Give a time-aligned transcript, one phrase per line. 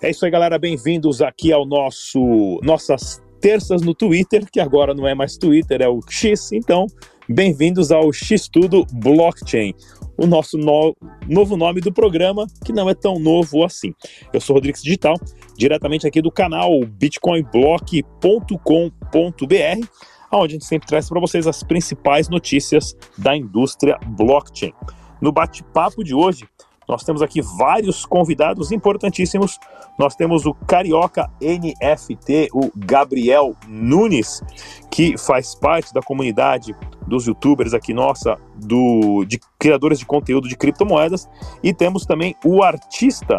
[0.00, 0.56] É isso aí, galera.
[0.60, 5.88] Bem-vindos aqui ao nosso nossas terças no Twitter, que agora não é mais Twitter, é
[5.88, 6.52] o X.
[6.52, 6.86] Então,
[7.28, 9.74] bem-vindos ao X Tudo Blockchain,
[10.16, 13.92] o nosso no, novo nome do programa, que não é tão novo assim.
[14.32, 15.16] Eu sou Rodrigues Digital,
[15.56, 19.86] diretamente aqui do canal bitcoinblock.com.br,
[20.32, 24.72] onde a gente sempre traz para vocês as principais notícias da indústria blockchain.
[25.20, 26.48] No bate-papo de hoje,
[26.88, 29.58] nós temos aqui vários convidados importantíssimos.
[29.98, 34.42] Nós temos o Carioca NFT, o Gabriel Nunes,
[34.90, 36.74] que faz parte da comunidade
[37.06, 41.28] dos youtubers aqui nossa, do, de criadores de conteúdo de criptomoedas.
[41.62, 43.38] E temos também o artista,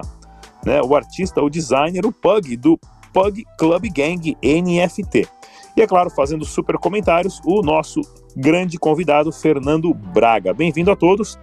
[0.64, 2.80] né, o artista, o designer, o Pug, do
[3.12, 5.28] Pug Club Gang NFT.
[5.76, 8.02] E é claro, fazendo super comentários, o nosso
[8.36, 10.54] grande convidado, Fernando Braga.
[10.54, 11.40] Bem-vindo a todos.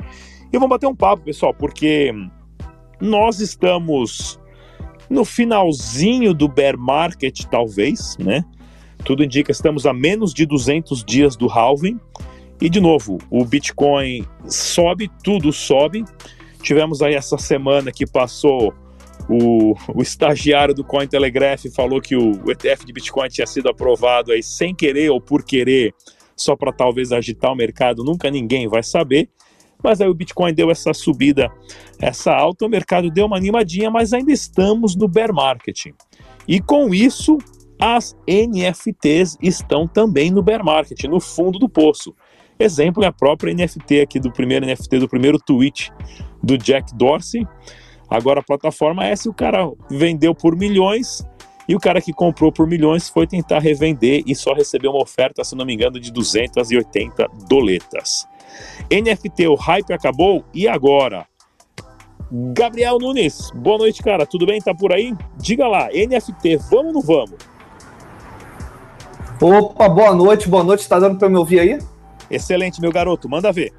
[0.57, 2.11] E vamos bater um papo, pessoal, porque
[2.99, 4.41] nós estamos
[5.11, 8.43] no finalzinho do bear market, talvez, né?
[9.05, 12.01] Tudo indica que estamos a menos de 200 dias do halving.
[12.59, 16.07] E de novo, o Bitcoin sobe, tudo sobe.
[16.63, 18.73] Tivemos aí essa semana que passou
[19.29, 24.33] o, o estagiário do Cointelegraph falou que o, o ETF de Bitcoin tinha sido aprovado
[24.33, 25.93] aí sem querer ou por querer,
[26.35, 29.29] só para talvez agitar o mercado, nunca ninguém vai saber.
[29.83, 31.51] Mas aí o Bitcoin deu essa subida,
[32.01, 35.87] essa alta, o mercado deu uma animadinha, mas ainda estamos no bear market.
[36.49, 37.39] E com isso,
[37.81, 42.15] as NFTs estão também no bear market, no fundo do poço.
[42.59, 45.93] Exemplo é a própria NFT aqui do primeiro NFT, do primeiro tweet
[46.43, 47.47] do Jack Dorsey.
[48.09, 51.23] Agora a plataforma é essa, o cara vendeu por milhões
[51.69, 55.43] e o cara que comprou por milhões foi tentar revender e só recebeu uma oferta,
[55.43, 58.27] se não me engano, de 280 doletas.
[58.91, 61.27] NFT, o hype acabou e agora?
[62.31, 64.27] Gabriel Nunes, boa noite, cara.
[64.27, 64.61] Tudo bem?
[64.61, 65.15] Tá por aí?
[65.37, 67.37] Diga lá, NFT, vamos ou não vamos?
[69.41, 70.89] Opa, boa noite, boa noite.
[70.89, 71.79] Tá dando para me ouvir aí?
[72.31, 73.29] Excelente, meu garoto.
[73.29, 73.73] Manda ver.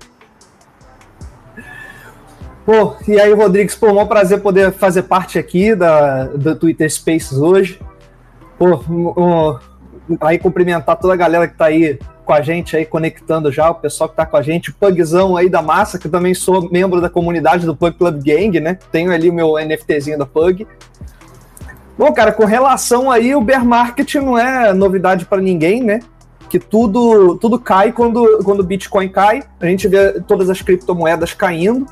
[2.65, 7.37] Pô, e aí, Rodrigues, pô, um prazer poder fazer parte aqui da, do Twitter Spaces
[7.37, 7.79] hoje.
[8.57, 9.59] Pô, um, um,
[10.21, 13.75] aí cumprimentar toda a galera que tá aí com a gente aí, conectando já, o
[13.75, 16.69] pessoal que tá com a gente, o Pugzão aí da massa, que eu também sou
[16.69, 18.77] membro da comunidade do Pug Club Gang, né?
[18.91, 20.67] Tenho ali o meu NFTzinho da Pug.
[21.97, 26.01] Bom, cara, com relação aí, o bear market não é novidade para ninguém, né?
[26.49, 31.33] Que tudo, tudo cai quando, quando o Bitcoin cai, a gente vê todas as criptomoedas
[31.33, 31.87] caindo.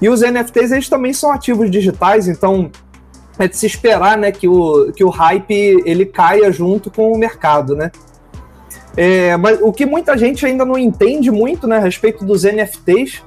[0.00, 2.70] E os NFTs, eles também são ativos digitais, então
[3.38, 7.18] é de se esperar, né, que o, que o hype ele caia junto com o
[7.18, 7.90] mercado, né?
[8.96, 13.22] É, mas o que muita gente ainda não entende muito né, a respeito dos NFTs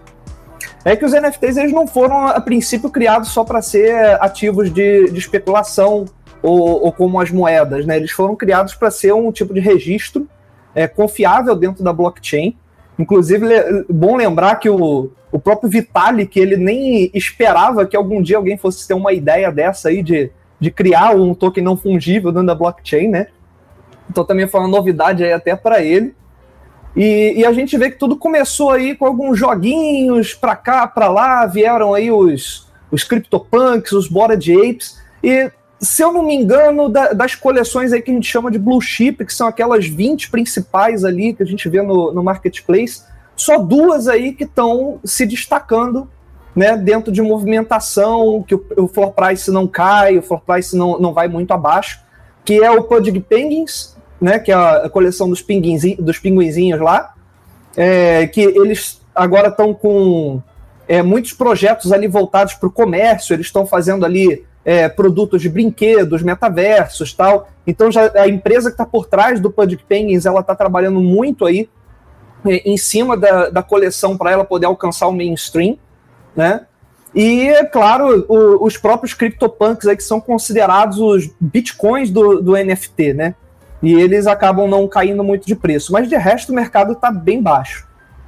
[0.85, 5.09] é que os NFTs eles não foram, a princípio, criados só para ser ativos de,
[5.09, 6.05] de especulação
[6.41, 7.85] ou, ou, como as moedas.
[7.85, 7.95] Né?
[7.95, 10.27] Eles foram criados para ser um tipo de registro
[10.75, 12.57] é, confiável dentro da blockchain.
[12.99, 18.37] Inclusive, é bom lembrar que o, o próprio Vitalik, ele nem esperava que algum dia
[18.37, 22.47] alguém fosse ter uma ideia dessa aí de, de criar um token não fungível dentro
[22.47, 23.27] da blockchain, né?
[24.09, 26.15] Então também foi uma novidade aí até para ele.
[26.95, 31.07] E, e, a gente vê que tudo começou aí com alguns joguinhos para cá, para
[31.07, 36.87] lá, vieram aí os, os CryptoPunks, os Bored Apes, e se eu não me engano,
[36.89, 40.29] da, das coleções aí que a gente chama de Blue Chip, que são aquelas 20
[40.29, 43.01] principais ali que a gente vê no, no Marketplace,
[43.35, 46.07] só duas aí que estão se destacando
[46.55, 50.99] né, dentro de movimentação, que o, o floor price não cai, o floor price não,
[50.99, 51.99] não vai muito abaixo,
[52.45, 53.92] que é o Pudgy Penguins,
[54.23, 55.45] né, que é a coleção dos,
[55.99, 57.13] dos pinguinzinhos lá,
[57.75, 60.41] é, que eles agora estão com
[60.87, 65.49] é, muitos projetos ali voltados para o comércio, eles estão fazendo ali é, produtos de
[65.49, 67.49] brinquedos, metaversos tal.
[67.67, 71.45] Então já a empresa que está por trás do Pudgy Penguins, ela está trabalhando muito
[71.45, 71.69] aí
[72.45, 75.77] é, em cima da, da coleção para ela poder alcançar o mainstream,
[76.33, 76.65] né?
[77.13, 82.53] E, é claro, o, os próprios CryptoPunks aí que são considerados os bitcoins do, do
[82.53, 83.35] NFT, né?
[83.83, 85.91] E eles acabam não caindo muito de preço.
[85.91, 87.85] Mas de resto o mercado está bem baixo.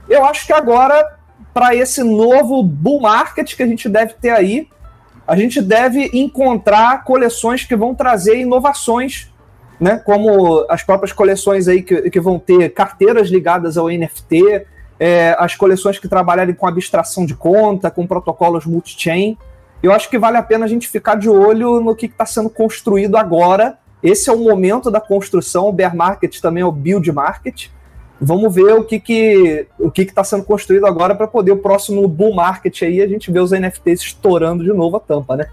[0.09, 1.17] Eu acho que agora,
[1.53, 4.67] para esse novo bull market que a gente deve ter aí,
[5.25, 9.33] a gente deve encontrar coleções que vão trazer inovações,
[9.79, 9.95] né?
[9.97, 14.65] Como as próprias coleções aí que, que vão ter carteiras ligadas ao NFT,
[14.99, 19.37] é, as coleções que trabalharem com abstração de conta, com protocolos multi-chain.
[19.81, 22.49] Eu acho que vale a pena a gente ficar de olho no que está sendo
[22.49, 27.11] construído agora esse é o momento da construção, o bear market também é o build
[27.11, 27.67] market.
[28.21, 32.07] Vamos ver o que que o que está sendo construído agora para poder o próximo
[32.07, 35.47] bull market aí a gente ver os NFTs estourando de novo a tampa, né?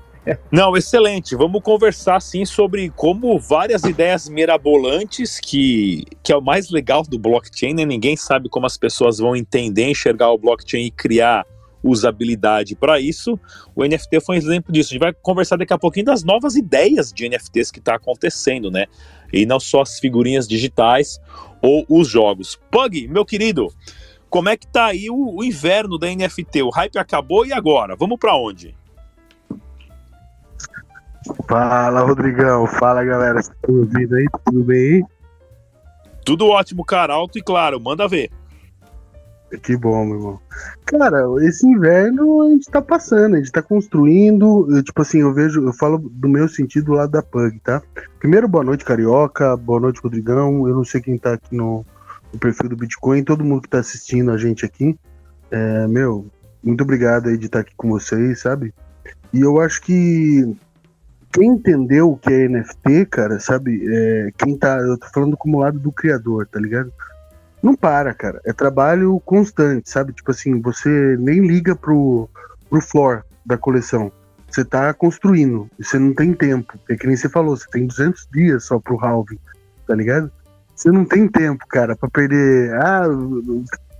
[0.50, 1.34] Não, excelente.
[1.34, 7.18] Vamos conversar sim sobre como várias ideias mirabolantes, que, que é o mais legal do
[7.18, 7.84] blockchain, né?
[7.84, 11.44] Ninguém sabe como as pessoas vão entender, enxergar o blockchain e criar
[11.82, 13.38] usabilidade para isso.
[13.74, 14.90] O NFT foi um exemplo disso.
[14.90, 18.70] A gente vai conversar daqui a pouquinho das novas ideias de NFTs que está acontecendo,
[18.70, 18.86] né?
[19.32, 21.20] E não só as figurinhas digitais
[21.60, 22.58] ou os jogos.
[22.70, 23.68] Pug, meu querido,
[24.28, 26.62] como é que tá aí o, o inverno da NFT?
[26.62, 27.96] O hype acabou e agora?
[27.96, 28.74] Vamos para onde?
[31.48, 32.66] Fala, Rodrigão.
[32.66, 33.42] Fala, galera.
[33.42, 34.26] Vocês estão ouvindo aí?
[34.44, 35.06] Tudo bem?
[36.24, 37.14] Tudo ótimo, cara.
[37.14, 37.80] Alto e claro.
[37.80, 38.30] Manda ver.
[39.60, 40.40] Que bom, meu irmão.
[40.86, 44.66] Cara, esse inverno a gente tá passando, a gente tá construindo.
[44.74, 47.82] Eu, tipo assim, eu vejo, eu falo do meu sentido lá da Pug, tá?
[48.18, 49.56] Primeiro, boa noite, Carioca.
[49.56, 50.66] Boa noite, Rodrigão.
[50.66, 51.84] Eu não sei quem tá aqui no,
[52.32, 54.98] no perfil do Bitcoin, todo mundo que tá assistindo a gente aqui.
[55.50, 56.26] É, meu,
[56.62, 58.72] muito obrigado aí de estar aqui com vocês, sabe?
[59.32, 60.56] E eu acho que
[61.32, 63.82] quem entendeu o que é NFT, cara, sabe?
[63.86, 64.78] É, quem tá.
[64.78, 66.92] Eu tô falando como lado do criador, tá ligado?
[67.62, 68.40] Não para, cara.
[68.44, 70.12] É trabalho constante, sabe?
[70.12, 72.28] Tipo assim, você nem liga pro,
[72.68, 74.10] pro floor da coleção.
[74.50, 75.70] Você tá construindo.
[75.78, 76.76] Você não tem tempo.
[76.88, 79.38] É que nem você falou, você tem 200 dias só pro halving,
[79.86, 80.30] tá ligado?
[80.74, 82.74] Você não tem tempo, cara, para perder.
[82.74, 83.04] Ah,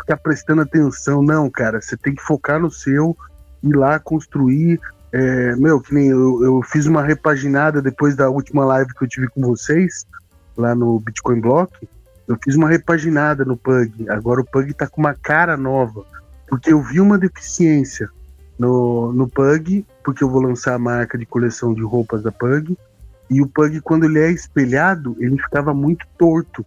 [0.00, 1.22] ficar prestando atenção.
[1.22, 1.80] Não, cara.
[1.80, 3.16] Você tem que focar no seu,
[3.62, 4.80] ir lá construir.
[5.12, 9.08] É, meu, que nem eu, eu fiz uma repaginada depois da última live que eu
[9.08, 10.06] tive com vocês,
[10.56, 11.70] lá no Bitcoin Block
[12.32, 14.08] eu fiz uma repaginada no Pug.
[14.08, 16.04] Agora o Pug tá com uma cara nova.
[16.48, 18.08] Porque eu vi uma deficiência
[18.58, 22.76] no, no Pug, porque eu vou lançar a marca de coleção de roupas da Pug.
[23.28, 26.64] E o Pug, quando ele é espelhado, ele ficava muito torto,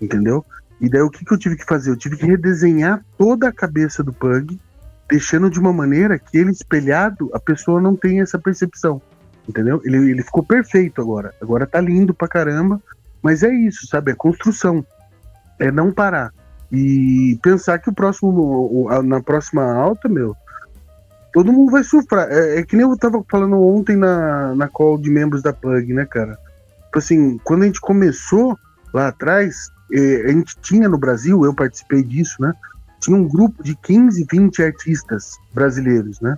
[0.00, 0.44] entendeu?
[0.80, 1.90] E daí o que, que eu tive que fazer?
[1.90, 4.60] Eu tive que redesenhar toda a cabeça do Pug,
[5.08, 9.00] deixando de uma maneira que ele espelhado, a pessoa não tem essa percepção,
[9.48, 9.80] entendeu?
[9.84, 11.32] Ele, ele ficou perfeito agora.
[11.40, 12.80] Agora tá lindo pra caramba,
[13.22, 14.12] mas é isso, sabe?
[14.12, 14.84] É construção
[15.58, 16.32] é não parar.
[16.70, 20.36] E pensar que o próximo, na próxima alta, meu,
[21.32, 22.28] todo mundo vai sofrer.
[22.30, 25.92] É, é, que nem eu tava falando ontem na, na call de membros da Plug,
[25.92, 26.38] né, cara?
[26.86, 28.58] Tipo assim, quando a gente começou
[28.92, 32.52] lá atrás, é, a gente tinha no Brasil, eu participei disso, né?
[33.00, 36.36] Tinha um grupo de 15, 20 artistas brasileiros, né?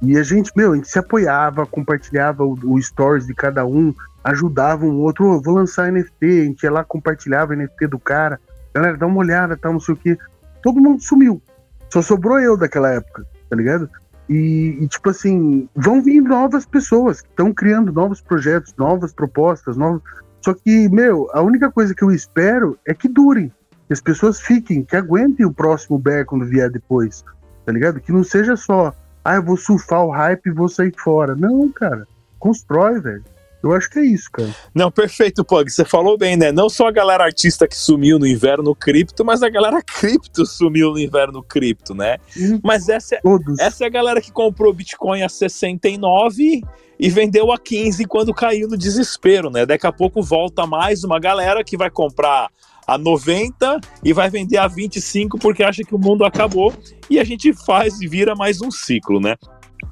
[0.00, 3.92] E a gente, meu, a gente se apoiava, compartilhava o, o stories de cada um,
[4.24, 8.40] ajudava um outro, oh, vou lançar NFT, a gente ia lá, compartilhava NFT do cara
[8.74, 10.16] galera, dá uma olhada, tal, não sei o que.
[10.62, 11.42] Todo mundo sumiu.
[11.90, 13.88] Só sobrou eu daquela época, tá ligado?
[14.28, 19.76] E, e tipo assim, vão vir novas pessoas que estão criando novos projetos, novas propostas,
[19.76, 20.02] novos.
[20.42, 23.50] Só que, meu, a única coisa que eu espero é que durem.
[23.86, 27.24] Que as pessoas fiquem, que aguentem o próximo bear quando vier depois,
[27.64, 28.00] tá ligado?
[28.00, 28.92] Que não seja só,
[29.24, 31.34] ah, eu vou surfar o hype e vou sair fora.
[31.34, 32.06] Não, cara.
[32.38, 33.24] Constrói, velho.
[33.62, 34.54] Eu acho que é isso, cara.
[34.72, 35.68] Não, perfeito, Pug.
[35.68, 36.52] Você falou bem, né?
[36.52, 40.92] Não só a galera artista que sumiu no inverno cripto, mas a galera cripto sumiu
[40.92, 42.18] no inverno cripto, né?
[42.36, 43.20] Hum, mas essa é,
[43.58, 46.62] essa é a galera que comprou Bitcoin a 69
[47.00, 49.66] e vendeu a 15 quando caiu no desespero, né?
[49.66, 52.48] Daqui a pouco volta mais uma galera que vai comprar
[52.86, 56.72] a 90 e vai vender a 25 porque acha que o mundo acabou
[57.10, 59.36] e a gente faz e vira mais um ciclo, né?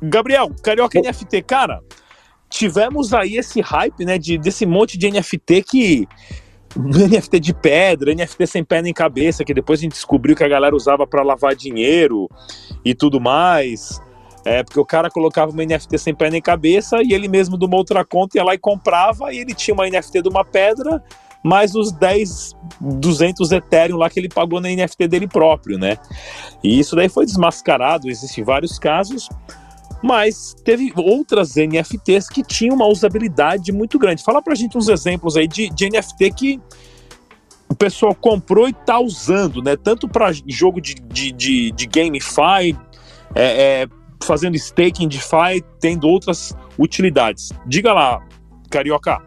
[0.03, 1.81] Gabriel, Carioca NFT, cara,
[2.49, 6.09] tivemos aí esse hype, né, de, desse monte de NFT que
[6.77, 10.49] NFT de pedra, NFT sem pé nem cabeça, que depois a gente descobriu que a
[10.49, 12.29] galera usava para lavar dinheiro
[12.85, 14.01] e tudo mais.
[14.45, 17.65] É, porque o cara colocava uma NFT sem pé nem cabeça e ele mesmo de
[17.65, 21.03] uma outra conta ia lá e comprava e ele tinha uma NFT de uma pedra,
[21.43, 25.97] mais os 10, 200 Ethereum lá que ele pagou na NFT dele próprio, né?
[26.63, 29.29] E isso daí foi desmascarado, existem vários casos.
[30.07, 34.23] Mas teve outras NFTs que tinham uma usabilidade muito grande.
[34.23, 36.61] Fala pra gente uns exemplos aí de, de NFT que
[37.69, 39.77] o pessoal comprou e tá usando, né?
[39.77, 42.79] Tanto para jogo de, de, de, de GameFi,
[43.35, 43.89] é, é,
[44.23, 47.53] fazendo staking DeFi, tendo outras utilidades.
[47.67, 48.25] Diga lá,
[48.71, 49.21] Carioca.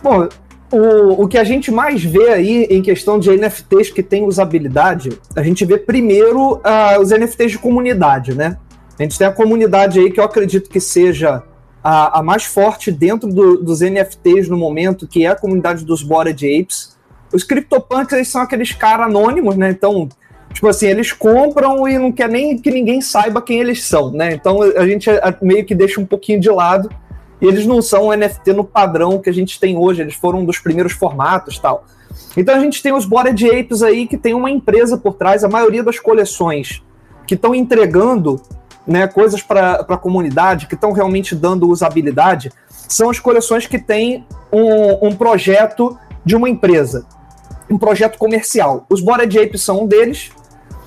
[0.00, 0.28] Bom,
[0.70, 5.10] o, o que a gente mais vê aí em questão de NFTs que tem usabilidade,
[5.34, 8.56] a gente vê primeiro uh, os NFTs de comunidade, né?
[8.98, 11.42] A gente tem a comunidade aí que eu acredito que seja
[11.84, 16.02] a, a mais forte dentro do, dos NFTs no momento, que é a comunidade dos
[16.02, 16.96] Bored Apes.
[17.32, 19.70] Os CryptoPunks eles são aqueles caras anônimos, né?
[19.70, 20.08] Então,
[20.52, 24.32] tipo assim, eles compram e não quer nem que ninguém saiba quem eles são, né?
[24.32, 25.08] Então a gente
[25.42, 26.88] meio que deixa um pouquinho de lado
[27.40, 30.44] e eles não são NFT no padrão que a gente tem hoje, eles foram um
[30.44, 31.84] dos primeiros formatos tal.
[32.36, 35.48] Então a gente tem os Bored Apes aí que tem uma empresa por trás, a
[35.48, 36.82] maioria das coleções
[37.26, 38.40] que estão entregando
[38.86, 42.52] né, coisas para a comunidade que estão realmente dando usabilidade,
[42.88, 47.04] são as coleções que têm um, um projeto de uma empresa,
[47.68, 48.86] um projeto comercial.
[48.88, 50.30] Os Bored Apes são um deles,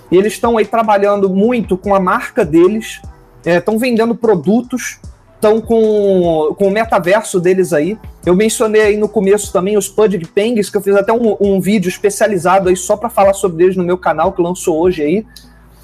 [0.09, 3.01] e eles estão aí trabalhando muito com a marca deles,
[3.45, 4.99] estão é, vendendo produtos,
[5.39, 7.97] estão com, com o metaverso deles aí.
[8.25, 11.61] Eu mencionei aí no começo também os Pudgy Penguins, que eu fiz até um, um
[11.61, 15.25] vídeo especializado aí só para falar sobre eles no meu canal, que lançou hoje aí.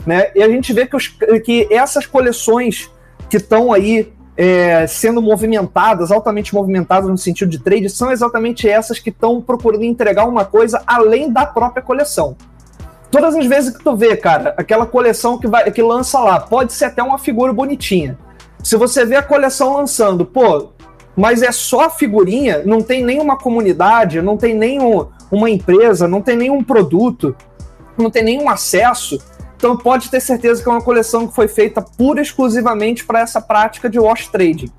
[0.05, 0.29] Né?
[0.35, 1.07] E a gente vê que, os,
[1.43, 2.91] que essas coleções
[3.29, 8.99] que estão aí é, sendo movimentadas, altamente movimentadas no sentido de trade, são exatamente essas
[8.99, 12.35] que estão procurando entregar uma coisa além da própria coleção.
[13.09, 16.73] Todas as vezes que tu vê, cara, aquela coleção que, vai, que lança lá, pode
[16.73, 18.17] ser até uma figura bonitinha.
[18.65, 20.71] Se você vê a coleção lançando, pô,
[21.15, 26.35] mas é só figurinha, não tem nenhuma comunidade, não tem nenhuma uma empresa, não tem
[26.35, 27.35] nenhum produto,
[27.97, 29.19] não tem nenhum acesso
[29.57, 33.21] então pode ter certeza que é uma coleção que foi feita pura e exclusivamente para
[33.21, 34.69] essa prática de wash trading.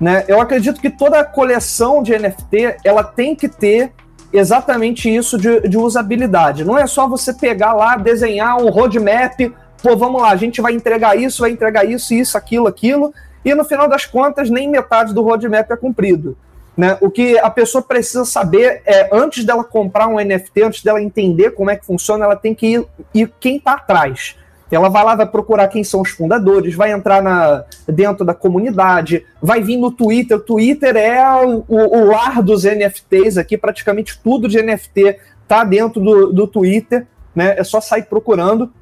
[0.00, 0.24] Né?
[0.26, 3.92] Eu acredito que toda coleção de NFT ela tem que ter
[4.32, 6.64] exatamente isso de, de usabilidade.
[6.64, 9.52] Não é só você pegar lá, desenhar um roadmap,
[9.84, 13.12] pô, vamos lá, a gente vai entregar isso, vai entregar isso, isso, aquilo, aquilo,
[13.44, 16.34] e no final das contas nem metade do roadmap é cumprido.
[16.74, 16.96] Né?
[17.02, 21.50] O que a pessoa precisa saber é, antes dela comprar um NFT, antes dela entender
[21.50, 24.36] como é que funciona, ela tem que ir, ir quem está atrás.
[24.70, 29.24] Ela vai lá, vai procurar quem são os fundadores, vai entrar na, dentro da comunidade,
[29.40, 30.38] vai vir no Twitter.
[30.38, 36.00] O Twitter é o, o lar dos NFTs aqui, praticamente tudo de NFT está dentro
[36.00, 37.54] do, do Twitter, né?
[37.56, 38.72] É só sair procurando.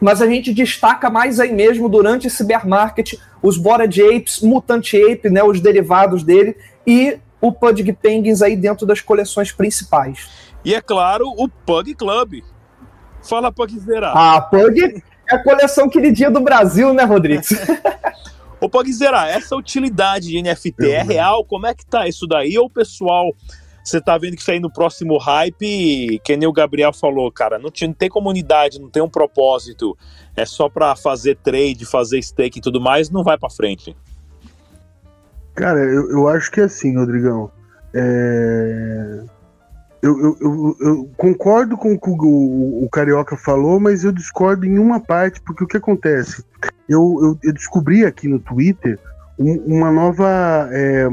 [0.00, 4.92] Mas a gente destaca mais aí mesmo durante esse bear market os Bored Apes, Mutant
[4.94, 5.42] Ape, né?
[5.42, 10.28] Os derivados dele e o Pug Penguins aí dentro das coleções principais.
[10.64, 12.42] E é claro, o Pug Club.
[13.22, 14.12] Fala, Pugzera.
[14.14, 17.50] Ah, Pug é a coleção queridinha do Brasil, né, Rodrigues?
[18.60, 21.44] Ô, Pugzera, essa utilidade de NFT é real?
[21.44, 22.58] Como é que tá isso daí?
[22.58, 23.32] Ou o pessoal,
[23.88, 27.58] você tá vendo que isso aí no próximo hype, que nem o Gabriel falou, cara,
[27.58, 29.96] não, não tem comunidade, não tem um propósito,
[30.36, 33.96] é só para fazer trade, fazer stake e tudo mais, não vai para frente.
[35.54, 37.50] Cara, eu, eu acho que é assim, Rodrigão.
[37.94, 39.24] É...
[40.00, 44.64] Eu, eu, eu, eu, concordo com o que o, o, Carioca falou, mas eu discordo
[44.64, 46.44] em uma parte, porque o que acontece?
[46.88, 48.96] Eu, descobri aqui no Twitter
[49.36, 51.08] um, uma nova é,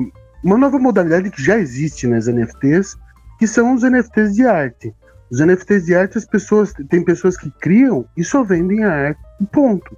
[0.45, 2.95] uma nova modalidade que já existe nas NFTs,
[3.39, 4.93] que são os NFTs de arte.
[5.31, 9.19] Os NFTs de arte, as pessoas tem pessoas que criam e só vendem a arte,
[9.51, 9.97] ponto.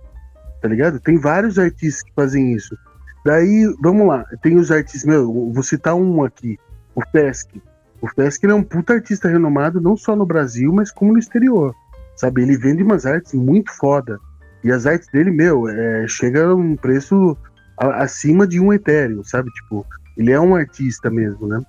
[0.62, 1.01] Tá ligado?
[1.01, 2.77] Tem vários artistas que fazem isso.
[3.25, 6.58] Daí, vamos lá, tem os artistas, meu, vou citar um aqui,
[6.96, 7.62] o Fesk.
[8.01, 11.75] O Fesk é um puta artista renomado, não só no Brasil, mas como no exterior.
[12.16, 14.18] Sabe, ele vende umas artes muito foda.
[14.63, 17.38] E as artes dele, meu, é, chega a um preço
[17.77, 19.51] acima de um Ethereum, sabe?
[19.51, 19.86] Tipo,
[20.17, 21.62] ele é um artista mesmo, né?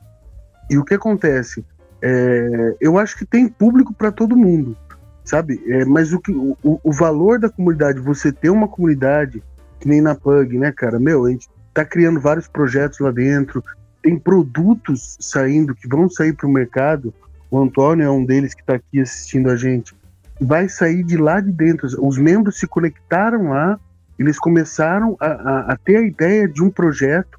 [0.71, 1.65] E o que acontece?
[2.01, 4.77] É, eu acho que tem público para todo mundo,
[5.25, 5.63] sabe?
[5.67, 9.43] É, mas o, que, o, o valor da comunidade, você ter uma comunidade
[9.79, 10.99] que nem na Pug, né, cara?
[10.99, 13.63] Meu, a gente tá criando vários projetos lá dentro,
[14.03, 17.13] tem produtos saindo que vão sair para o mercado.
[17.51, 19.95] O Antônio é um deles que está aqui assistindo a gente.
[20.41, 21.89] Vai sair de lá de dentro.
[22.07, 23.79] Os membros se conectaram lá,
[24.19, 27.38] eles começaram a, a, a ter a ideia de um projeto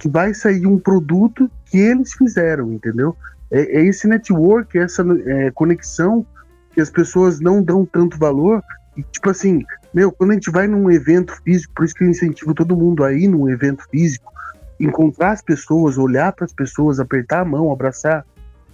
[0.00, 3.14] que vai sair um produto que eles fizeram, entendeu?
[3.50, 6.26] É, é esse network, essa é, conexão
[6.72, 8.62] que as pessoas não dão tanto valor.
[8.96, 12.08] E, tipo assim, meu, quando a gente vai num evento físico, por isso que eu
[12.08, 14.32] incentivo todo mundo a ir num evento físico,
[14.80, 18.24] encontrar as pessoas, olhar para as pessoas, apertar a mão, abraçar,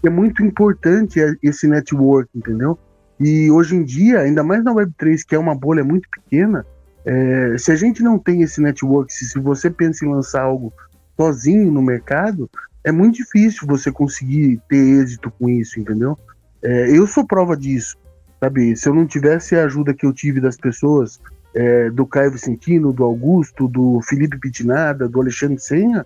[0.05, 2.79] é muito importante esse network, entendeu?
[3.19, 6.65] E hoje em dia, ainda mais na Web3, que é uma bolha muito pequena,
[7.05, 10.73] é, se a gente não tem esse network, se, se você pensa em lançar algo
[11.17, 12.49] sozinho no mercado,
[12.85, 16.17] é muito difícil você conseguir ter êxito com isso, entendeu?
[16.63, 17.97] É, eu sou prova disso.
[18.39, 21.19] Sabe, se eu não tivesse a ajuda que eu tive das pessoas,
[21.55, 26.05] é, do Caio Vicentino, do Augusto, do Felipe Pitinada, do Alexandre Senha,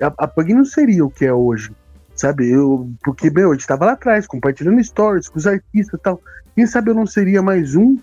[0.00, 1.70] a, a Pug não seria o que é hoje.
[2.14, 6.02] Sabe, eu, porque, meu, a gente tava lá atrás, compartilhando stories com os artistas e
[6.02, 6.20] tal.
[6.54, 7.98] Quem sabe eu não seria mais um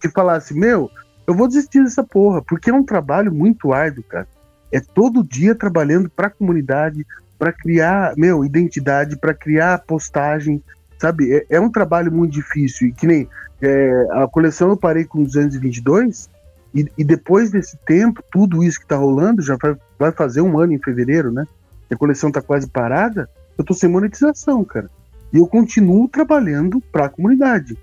[0.00, 0.90] que falasse, meu,
[1.26, 4.26] eu vou desistir dessa porra, porque é um trabalho muito árduo, cara.
[4.72, 7.06] É todo dia trabalhando para a comunidade,
[7.38, 10.62] para criar, meu, identidade, para criar postagem,
[10.98, 11.32] sabe?
[11.32, 12.88] É, é, um trabalho muito difícil.
[12.88, 13.28] E que nem
[13.60, 16.28] é, a coleção eu parei com 222,
[16.74, 20.58] e, e, depois desse tempo, tudo isso que tá rolando, já vai, vai fazer um
[20.58, 21.46] ano em fevereiro, né?
[21.88, 24.90] A coleção tá quase parada, eu tô sem monetização, cara.
[25.32, 27.78] E eu continuo trabalhando para a comunidade,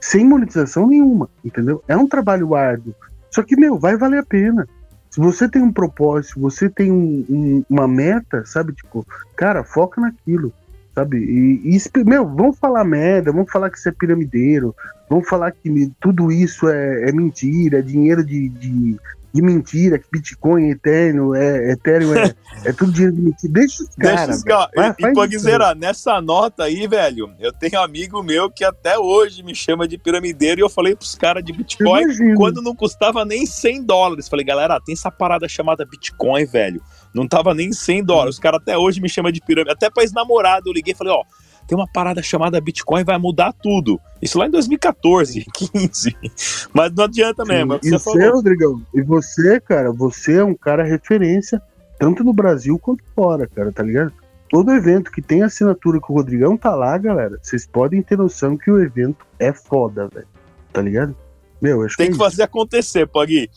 [0.00, 1.84] sem monetização nenhuma, entendeu?
[1.86, 2.94] É um trabalho árduo.
[3.30, 4.66] Só que, meu, vai valer a pena.
[5.10, 8.72] Se você tem um propósito, se você tem um, um, uma meta, sabe?
[8.72, 9.04] Tipo,
[9.36, 10.52] cara, foca naquilo,
[10.94, 11.18] sabe?
[11.18, 14.74] E, e, meu, vamos falar merda, vamos falar que isso é piramideiro,
[15.08, 18.96] vamos falar que tudo isso é, é mentira, é dinheiro de, de,
[19.32, 22.34] de mentira, que Bitcoin é eterno, é Ethereum é,
[22.66, 23.52] é tudo dinheiro de mentira.
[23.52, 24.42] Deixa os caras.
[24.42, 28.98] Cara, e, e Pugzeira, nessa nota aí, velho, eu tenho um amigo meu que até
[28.98, 33.24] hoje me chama de piramideiro e eu falei pros caras de Bitcoin quando não custava
[33.24, 34.28] nem 100 dólares.
[34.28, 36.82] Falei, galera, tem essa parada chamada Bitcoin, velho.
[37.14, 38.34] Não tava nem 100 dólares.
[38.34, 39.72] Os caras até hoje me chamam de pirâmide.
[39.72, 41.24] Até pra ex-namorado eu liguei e falei, ó,
[41.70, 44.00] tem uma parada chamada Bitcoin, vai mudar tudo.
[44.20, 46.16] Isso lá em 2014, 15.
[46.74, 47.74] Mas não adianta mesmo.
[47.74, 48.32] É e você, falou.
[48.32, 51.62] Rodrigão, e você, cara, você é um cara referência,
[51.96, 54.12] tanto no Brasil quanto fora, cara, tá ligado?
[54.48, 57.38] Todo evento que tem assinatura com o Rodrigão tá lá, galera.
[57.40, 60.26] Vocês podem ter noção que o evento é foda, velho.
[60.72, 61.14] Tá ligado?
[61.62, 63.48] Meu, tem que, que é fazer acontecer, Pagui.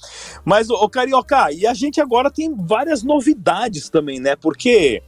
[0.46, 4.36] Mas, ô Carioca, e a gente agora tem várias novidades também, né?
[4.36, 5.02] Porque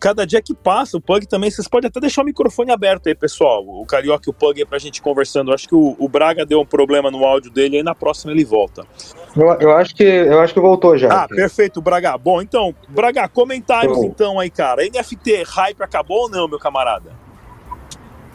[0.00, 3.14] cada dia que passa, o Pug também, vocês podem até deixar o microfone aberto aí,
[3.14, 3.62] pessoal.
[3.66, 5.50] O Carioca e o Pug aí pra gente conversando.
[5.50, 8.32] Eu acho que o, o, Braga deu um problema no áudio dele, aí na próxima
[8.32, 8.84] ele volta.
[9.36, 11.24] Eu, eu, acho, que, eu acho que voltou já.
[11.24, 12.16] Ah, perfeito, Braga.
[12.16, 14.82] Bom, então, Braga, comentários então aí, cara.
[14.82, 17.12] NFT, hype acabou ou não, meu camarada?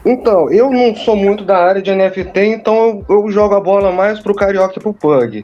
[0.05, 3.91] Então, eu não sou muito da área de NFT, então eu, eu jogo a bola
[3.91, 5.43] mais pro Carioca e pro Pug.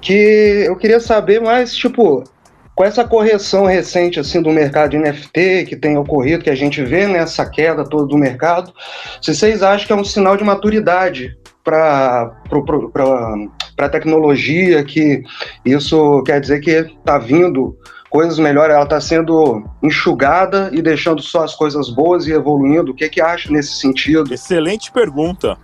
[0.00, 2.24] Que eu queria saber mais, tipo,
[2.80, 6.82] com essa correção recente assim do mercado de NFT que tem ocorrido, que a gente
[6.82, 8.72] vê nessa queda toda do mercado,
[9.20, 12.32] se vocês acham que é um sinal de maturidade para
[13.76, 15.22] a tecnologia, que
[15.62, 17.76] isso quer dizer que está vindo
[18.08, 22.92] coisas melhores, ela está sendo enxugada e deixando só as coisas boas e evoluindo.
[22.92, 24.32] O que, que acha nesse sentido?
[24.32, 25.58] Excelente pergunta.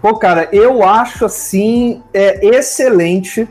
[0.00, 3.48] Pô, cara, eu acho assim é excelente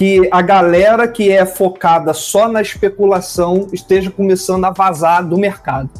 [0.00, 5.90] que a galera que é focada só na especulação esteja começando a vazar do mercado.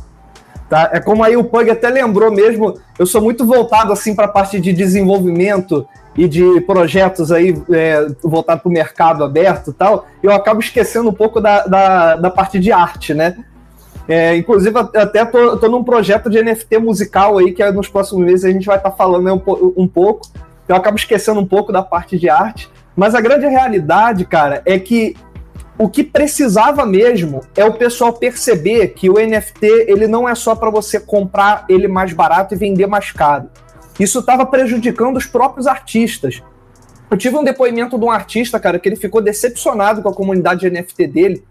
[0.70, 0.88] Tá?
[0.90, 4.28] É como aí o Pug até lembrou mesmo, eu sou muito voltado assim para a
[4.28, 5.86] parte de desenvolvimento
[6.16, 11.10] e de projetos aí é, voltado para o mercado aberto e tal, eu acabo esquecendo
[11.10, 13.36] um pouco da, da, da parte de arte, né?
[14.08, 18.46] É, inclusive, até tô, tô num projeto de NFT musical aí, que nos próximos meses
[18.46, 20.26] a gente vai estar tá falando um, um pouco.
[20.66, 22.70] Eu acabo esquecendo um pouco da parte de arte.
[23.00, 25.16] Mas a grande realidade, cara, é que
[25.78, 30.54] o que precisava mesmo é o pessoal perceber que o NFT ele não é só
[30.54, 33.48] para você comprar ele mais barato e vender mais caro.
[33.98, 36.42] Isso estava prejudicando os próprios artistas.
[37.10, 40.60] Eu tive um depoimento de um artista, cara, que ele ficou decepcionado com a comunidade
[40.60, 41.44] de NFT dele,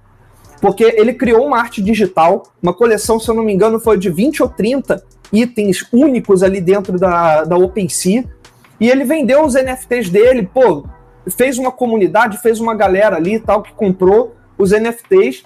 [0.62, 4.12] porque ele criou uma arte digital, uma coleção, se eu não me engano, foi de
[4.12, 8.24] 20 ou 30 itens únicos ali dentro da, da OpenSea,
[8.80, 10.86] e ele vendeu os NFTs dele, pô,
[11.28, 15.44] fez uma comunidade, fez uma galera ali e tal que comprou os NFTs.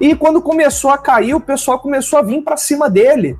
[0.00, 3.38] E quando começou a cair, o pessoal começou a vir para cima dele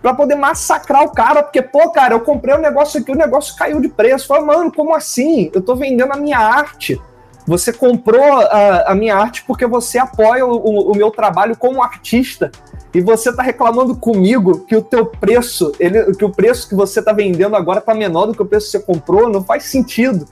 [0.00, 3.56] para poder massacrar o cara, porque, pô, cara, eu comprei um negócio aqui, o negócio
[3.56, 4.28] caiu de preço.
[4.28, 5.50] Falei, mano, como assim?
[5.52, 7.00] Eu tô vendendo a minha arte.
[7.46, 11.82] Você comprou a, a minha arte porque você apoia o, o, o, meu trabalho como
[11.82, 12.52] artista
[12.92, 17.00] e você tá reclamando comigo que o teu preço, ele, que o preço que você
[17.00, 20.26] tá vendendo agora tá menor do que o preço que você comprou, não faz sentido.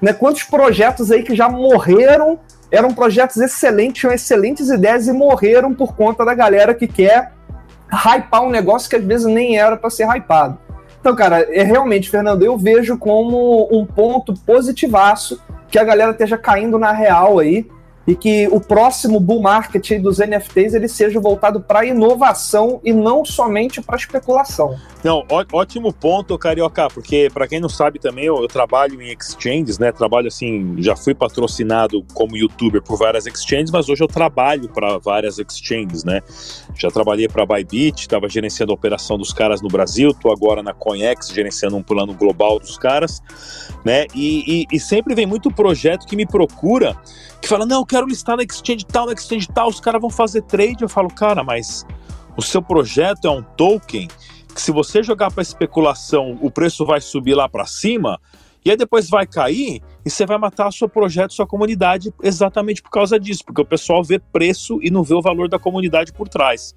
[0.00, 0.12] Né?
[0.12, 2.38] Quantos projetos aí que já morreram,
[2.70, 7.32] eram projetos excelentes, tinham excelentes ideias e morreram por conta da galera que quer
[7.90, 10.58] hypar um negócio que às vezes nem era para ser hypado.
[11.00, 16.38] Então, cara, é realmente, Fernando, eu vejo como um ponto positivaço que a galera esteja
[16.38, 17.66] caindo na real aí
[18.06, 23.24] e que o próximo bull market dos NFTs ele seja voltado para inovação e não
[23.24, 24.76] somente para especulação.
[25.02, 29.78] Não, ótimo ponto, Carioca, porque para quem não sabe também, eu, eu, trabalho em exchanges,
[29.78, 29.92] né?
[29.92, 34.98] Trabalho assim, já fui patrocinado como youtuber por várias exchanges, mas hoje eu trabalho para
[34.98, 36.22] várias exchanges, né?
[36.74, 40.72] Já trabalhei para Bybit, estava gerenciando a operação dos caras no Brasil, tô agora na
[40.72, 43.22] Coinex gerenciando um plano global dos caras,
[43.84, 44.06] né?
[44.14, 46.96] E, e, e sempre vem muito projeto que me procura
[47.44, 50.08] que fala, não, eu quero listar na exchange tal, na exchange tal, os caras vão
[50.08, 50.82] fazer trade.
[50.82, 51.84] Eu falo, cara, mas
[52.36, 54.08] o seu projeto é um token
[54.54, 58.18] que se você jogar para especulação, o preço vai subir lá para cima
[58.64, 62.80] e aí depois vai cair e você vai matar o seu projeto, sua comunidade exatamente
[62.80, 66.14] por causa disso, porque o pessoal vê preço e não vê o valor da comunidade
[66.14, 66.74] por trás.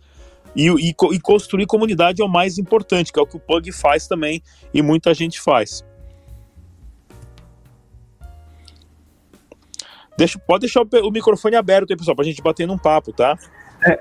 [0.53, 3.71] E, e, e construir comunidade é o mais importante, que é o que o Pug
[3.71, 4.41] faz também
[4.73, 5.85] e muita gente faz.
[10.17, 13.37] Deixa, pode deixar o, o microfone aberto aí, pessoal, pra gente bater num papo, tá?
[13.85, 13.99] É.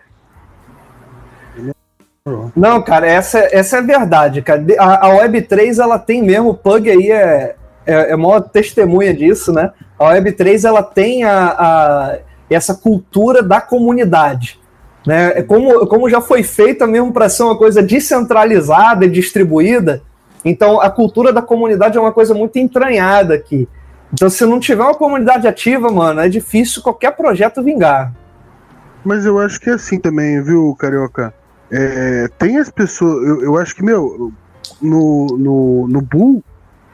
[2.57, 4.65] Não, cara, essa, essa é a verdade, cara.
[4.79, 7.55] A, a Web3, ela tem mesmo, o Pug aí é,
[7.87, 9.71] é, é maior testemunha disso, né?
[9.97, 12.19] A Web3 ela tem a, a,
[12.51, 14.59] essa cultura da comunidade.
[15.07, 15.39] Né?
[15.39, 20.03] É como, como já foi feita mesmo para ser uma coisa descentralizada e distribuída,
[20.45, 23.69] então a cultura da comunidade é uma coisa muito entranhada aqui.
[24.13, 28.13] Então, se não tiver uma comunidade ativa, mano, é difícil qualquer projeto vingar.
[29.05, 31.33] Mas eu acho que é assim também, viu, Carioca?
[31.71, 33.27] É, tem as pessoas.
[33.27, 34.33] Eu, eu acho que, meu,
[34.81, 36.43] no, no, no Bull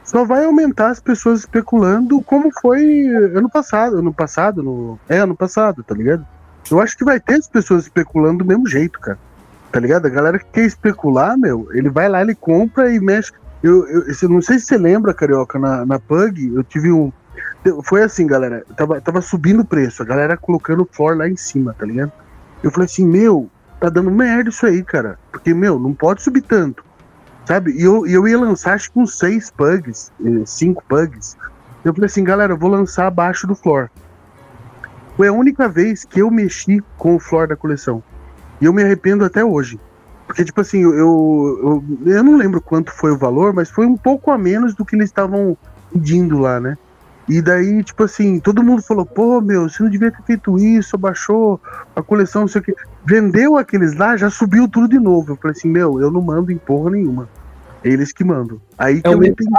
[0.03, 3.97] só vai aumentar as pessoas especulando como foi ano passado.
[3.97, 4.99] Ano passado, no.
[5.07, 6.25] É, ano passado, tá ligado?
[6.69, 9.17] Eu acho que vai ter as pessoas especulando do mesmo jeito, cara.
[9.71, 10.05] Tá ligado?
[10.05, 13.31] A galera que quer especular, meu, ele vai lá, ele compra e mexe.
[13.63, 17.11] Eu, eu, eu não sei se você lembra, Carioca, na, na Pug, eu tive um.
[17.85, 18.65] Foi assim, galera.
[18.75, 22.11] Tava, tava subindo o preço, a galera colocando o floor lá em cima, tá ligado?
[22.61, 23.49] Eu falei assim, meu,
[23.79, 25.17] tá dando merda isso aí, cara.
[25.31, 26.83] Porque, meu, não pode subir tanto.
[27.45, 27.71] Sabe?
[27.71, 31.37] E eu, eu ia lançar acho que uns seis pugs, eh, cinco pugs.
[31.83, 33.89] Eu falei assim, galera, eu vou lançar abaixo do floor.
[35.15, 38.01] Foi a única vez que eu mexi com o floor da coleção.
[38.59, 39.79] E eu me arrependo até hoje.
[40.33, 43.95] Porque, tipo assim, eu, eu, eu, não lembro quanto foi o valor, mas foi um
[43.95, 45.55] pouco a menos do que eles estavam
[45.91, 46.75] pedindo lá, né?
[47.29, 50.95] E daí, tipo assim, todo mundo falou, pô, meu, você não devia ter feito isso,
[50.95, 51.61] abaixou
[51.95, 52.75] a coleção, não sei o quê.
[53.05, 55.33] Vendeu aqueles lá, já subiu tudo de novo.
[55.33, 57.29] Eu falei assim, meu, eu não mando em porra nenhuma.
[57.83, 58.59] É eles que mandam.
[58.75, 59.51] Aí que é eu entendi.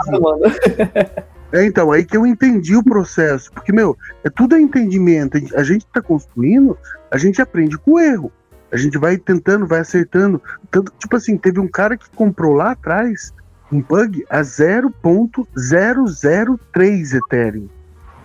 [1.53, 3.49] é, então, aí que eu entendi o processo.
[3.53, 5.39] Porque, meu, é tudo é entendimento.
[5.55, 6.77] A gente tá construindo,
[7.13, 8.33] a gente aprende com o erro.
[8.75, 10.43] A gente vai tentando, vai acertando.
[10.69, 13.33] Tanto, tipo assim, teve um cara que comprou lá atrás
[13.71, 17.69] um bug a 0.003 Ethereum.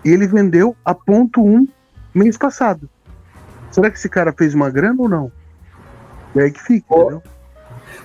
[0.04, 1.68] E ele vendeu a ponto .1
[2.16, 2.90] mês passado.
[3.70, 5.32] Será que esse cara fez uma grana ou não?
[6.36, 7.04] É aí que fica, oh.
[7.04, 7.22] entendeu?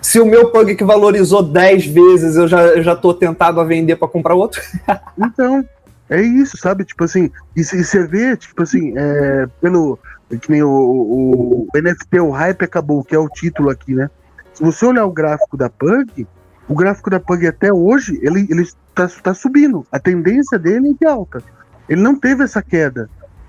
[0.02, 3.64] Se o meu pug que valorizou 10 vezes, eu já, eu já tô tentado a
[3.64, 4.60] vender para comprar outro.
[5.16, 5.66] então,
[6.08, 6.84] é isso, sabe?
[6.84, 9.98] Tipo assim, e você vê, tipo assim, é, pelo.
[10.40, 14.10] Que nem o, o, o NFT, o hype acabou, que é o título aqui, né?
[14.52, 16.26] Se você olhar o gráfico da Pug,
[16.68, 19.86] o gráfico da Pug até hoje, ele, ele tá, tá subindo.
[19.92, 21.42] A tendência dele é de alta.
[21.88, 23.08] Ele não teve essa queda.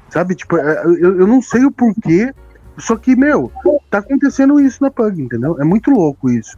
[0.10, 0.36] Sabe?
[0.36, 2.34] Tipo, é, eu, eu não sei o porquê.
[2.78, 3.52] Só que, meu,
[3.90, 5.60] tá acontecendo isso na Pug, entendeu?
[5.60, 6.58] É muito louco isso.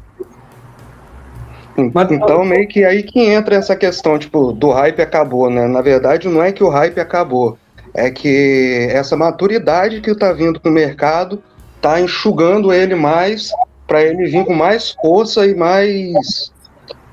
[1.77, 5.67] Então, meio que aí que entra essa questão, tipo, do hype acabou, né?
[5.67, 7.57] Na verdade, não é que o hype acabou,
[7.93, 11.41] é que essa maturidade que tá vindo pro mercado
[11.79, 13.51] tá enxugando ele mais
[13.85, 16.51] para ele vir com mais força e mais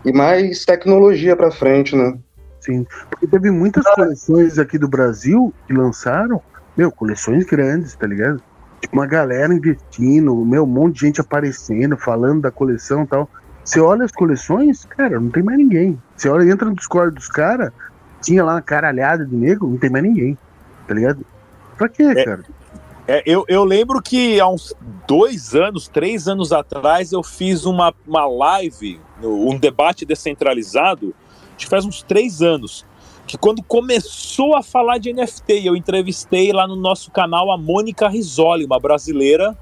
[0.04, 2.14] e mais tecnologia para frente, né?
[2.60, 6.40] Sim, porque teve muitas coleções aqui do Brasil que lançaram,
[6.76, 8.42] meu, coleções grandes, tá ligado?
[8.80, 13.28] Tipo, uma galera investindo, meu, um monte de gente aparecendo, falando da coleção e tal.
[13.64, 15.98] Você olha as coleções, cara, não tem mais ninguém.
[16.16, 17.72] Você olha, entra no Discord dos caras,
[18.22, 20.36] tinha lá uma caralhada de negro, não tem mais ninguém,
[20.86, 21.24] tá ligado?
[21.76, 22.44] Pra quê, é, cara?
[23.06, 24.74] É, eu, eu lembro que há uns
[25.06, 31.14] dois anos, três anos atrás, eu fiz uma, uma live, um debate descentralizado,
[31.56, 32.84] acho que faz uns três anos,
[33.26, 38.08] que quando começou a falar de NFT, eu entrevistei lá no nosso canal a Mônica
[38.08, 39.56] Risoli, uma brasileira,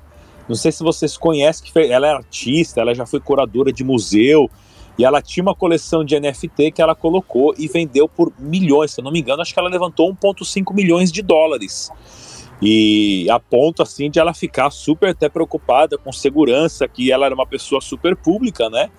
[0.52, 4.50] não sei se vocês conhecem, que ela é artista, ela já foi curadora de museu,
[4.98, 9.00] e ela tinha uma coleção de NFT que ela colocou e vendeu por milhões, se
[9.00, 11.90] eu não me engano, acho que ela levantou 1,5 milhões de dólares.
[12.60, 17.34] E a ponto assim de ela ficar super até preocupada com segurança, que ela era
[17.34, 18.90] uma pessoa super pública, né?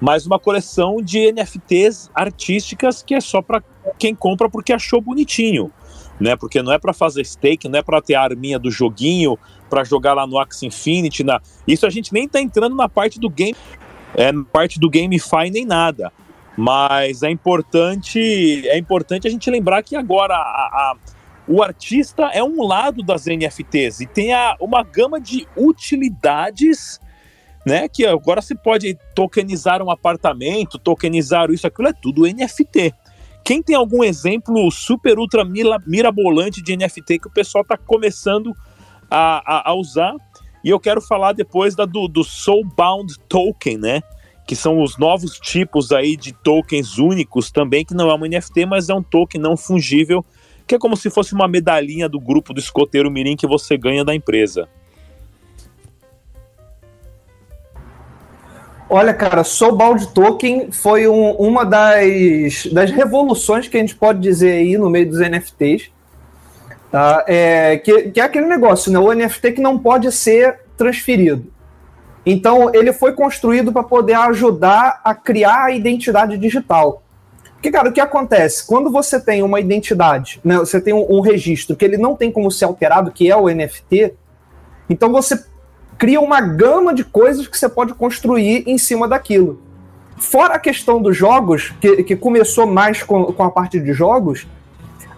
[0.00, 3.62] Mas uma coleção de NFTs artísticas que é só para
[3.98, 5.70] quem compra porque achou bonitinho,
[6.18, 6.34] né?
[6.34, 9.38] Porque não é para fazer stake, não é para ter a arminha do joguinho,
[9.74, 11.40] para jogar lá no Axie Infinity, na...
[11.66, 13.56] Isso a gente nem tá entrando na parte do game,
[14.14, 16.12] é, na parte do GameFi nem nada.
[16.56, 20.96] Mas é importante, é importante a gente lembrar que agora a, a
[21.46, 27.00] o artista é um lado das NFTs e tem a, uma gama de utilidades,
[27.66, 27.88] né?
[27.88, 32.94] Que agora você pode tokenizar um apartamento, tokenizar isso, aquilo, é tudo NFT.
[33.44, 38.73] Quem tem algum exemplo super ultra mirabolante de NFT que o pessoal está começando a,
[39.16, 40.14] a, a, usar?
[40.62, 44.02] E eu quero falar depois da, do, do Soulbound Token, né?
[44.46, 48.66] Que são os novos tipos aí de tokens únicos também, que não é um NFT,
[48.66, 50.24] mas é um token não fungível
[50.66, 54.04] que é como se fosse uma medalhinha do grupo do escoteiro mirim que você ganha
[54.04, 54.68] da empresa.
[58.88, 64.52] Olha, cara, Soulbound Token foi um, uma das, das revoluções que a gente pode dizer
[64.52, 65.90] aí no meio dos NFTs.
[66.94, 67.24] Tá?
[67.26, 69.00] É, que, que é aquele negócio, né?
[69.00, 71.52] O NFT que não pode ser transferido.
[72.24, 77.02] Então, ele foi construído para poder ajudar a criar a identidade digital.
[77.54, 78.64] Porque, cara, o que acontece?
[78.64, 82.30] Quando você tem uma identidade, né, você tem um, um registro que ele não tem
[82.30, 84.14] como ser alterado, que é o NFT,
[84.88, 85.44] então você
[85.98, 89.60] cria uma gama de coisas que você pode construir em cima daquilo.
[90.16, 94.46] Fora a questão dos jogos, que, que começou mais com, com a parte de jogos,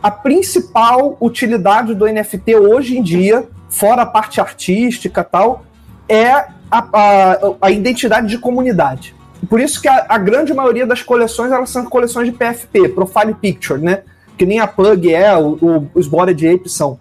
[0.07, 5.64] a principal utilidade do NFT hoje em dia, fora a parte artística tal,
[6.09, 9.16] é a, a, a identidade de comunidade.
[9.51, 13.35] Por isso que a, a, grande maioria das coleções elas são coleções de PFP, Profile
[13.35, 14.05] Picture, né?
[14.38, 17.01] Que nem a Pug é, o, o, os Body Ape são.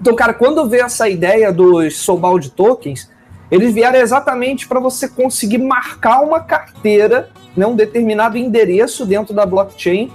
[0.00, 3.10] Então, cara, quando veio essa ideia dos Soulbound Tokens,
[3.50, 9.44] eles vieram exatamente para você conseguir marcar uma carteira, né, um determinado endereço dentro da
[9.44, 10.12] blockchain,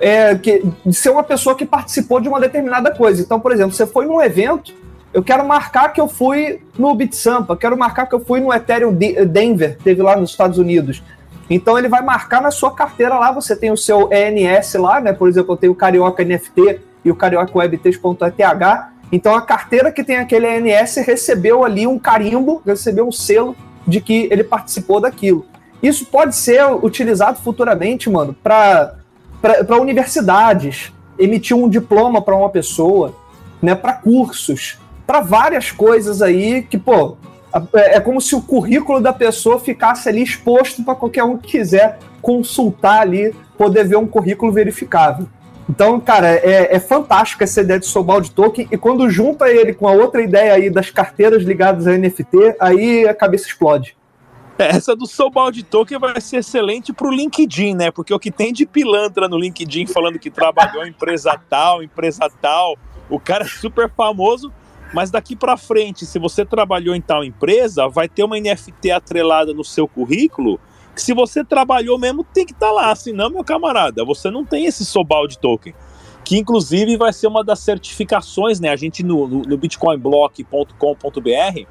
[0.00, 3.22] é, que, de ser uma pessoa que participou de uma determinada coisa.
[3.22, 4.74] Então, por exemplo, você foi num evento,
[5.12, 8.92] eu quero marcar que eu fui no BitSampa, quero marcar que eu fui no Ethereum
[8.94, 11.02] Denver, teve lá nos Estados Unidos.
[11.50, 15.12] Então ele vai marcar na sua carteira lá, você tem o seu ENS lá, né?
[15.12, 20.02] Por exemplo, eu tenho o Carioca NFT e o Carioca Web3.eth, então a carteira que
[20.02, 23.54] tem aquele ENS recebeu ali um carimbo, recebeu um selo
[23.86, 25.44] de que ele participou daquilo.
[25.82, 28.94] Isso pode ser utilizado futuramente, mano, para
[29.80, 33.14] universidades, emitir um diploma para uma pessoa,
[33.60, 37.16] né, para cursos, para várias coisas aí que, pô,
[37.74, 41.58] é, é como se o currículo da pessoa ficasse ali exposto para qualquer um que
[41.58, 45.26] quiser consultar ali, poder ver um currículo verificável.
[45.68, 49.86] Então, cara, é, é fantástico essa ideia de Sobald Token, e quando junta ele com
[49.86, 53.96] a outra ideia aí das carteiras ligadas a NFT, aí a cabeça explode.
[54.58, 57.90] Essa do Sobald Token vai ser excelente para o LinkedIn, né?
[57.90, 62.30] Porque o que tem de pilantra no LinkedIn falando que trabalhou em empresa tal, empresa
[62.40, 62.76] tal,
[63.10, 64.52] o cara é super famoso,
[64.94, 69.52] mas daqui para frente, se você trabalhou em tal empresa, vai ter uma NFT atrelada
[69.52, 70.60] no seu currículo
[70.94, 72.94] que se você trabalhou mesmo, tem que estar tá lá.
[72.94, 75.74] Senão, meu camarada, você não tem esse Sobald Token.
[76.24, 78.68] Que inclusive vai ser uma das certificações, né?
[78.68, 81.66] A gente no, no, no bitcoinblock.com.br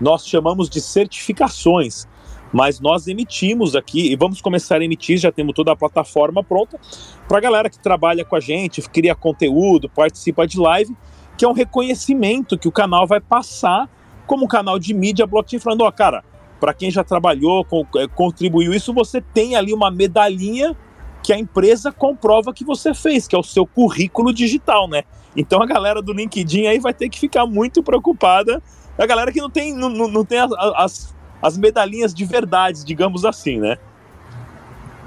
[0.00, 2.08] nós chamamos de certificações.
[2.52, 6.78] Mas nós emitimos aqui e vamos começar a emitir, já temos toda a plataforma pronta
[7.26, 10.94] para a galera que trabalha com a gente, cria conteúdo, participa de live,
[11.38, 13.88] que é um reconhecimento que o canal vai passar
[14.26, 16.22] como um canal de mídia blockchain, falando: ó, oh, cara,
[16.60, 20.76] para quem já trabalhou, é, contribuiu isso, você tem ali uma medalhinha
[21.22, 25.04] que a empresa comprova que você fez, que é o seu currículo digital, né?
[25.36, 28.62] Então a galera do LinkedIn aí vai ter que ficar muito preocupada.
[28.98, 33.24] A galera que não tem, não, não tem as, as, as medalhinhas de verdade, digamos
[33.24, 33.76] assim, né?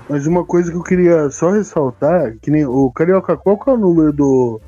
[0.10, 3.74] Mas uma coisa que eu queria só ressaltar, que nem o Carioca, qual que é
[3.74, 4.62] o número do,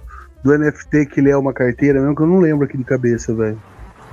[0.44, 3.34] do NFT que ele é uma carteira mesmo, que eu não lembro aqui de cabeça,
[3.36, 3.60] velho.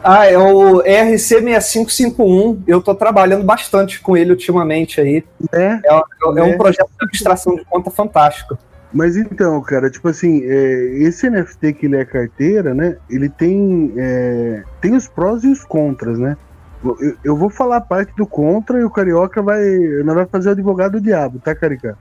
[0.02, 2.62] Ah, é o ERC6551.
[2.66, 5.24] Eu tô trabalhando bastante com ele ultimamente aí.
[5.50, 6.04] É, é,
[6.36, 8.58] é um projeto de abstração de conta fantástico.
[8.92, 12.98] Mas então, cara, tipo assim, é, esse NFT que ele é carteira, né?
[13.08, 16.36] Ele tem, é, tem os prós e os contras, né?
[16.84, 19.64] Eu, eu, vou falar a parte do contra e o Carioca vai,
[20.04, 21.96] não vai fazer o advogado do diabo, tá, Carica?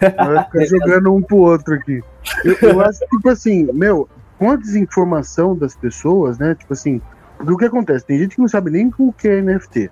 [0.00, 2.02] Vai ficar jogando um pro outro aqui.
[2.44, 4.08] Eu, eu acho que, tipo assim, meu,
[4.38, 6.54] com a desinformação das pessoas, né?
[6.54, 7.00] Tipo assim,
[7.36, 8.06] porque o que acontece?
[8.06, 9.90] Tem gente que não sabe nem o que é NFT.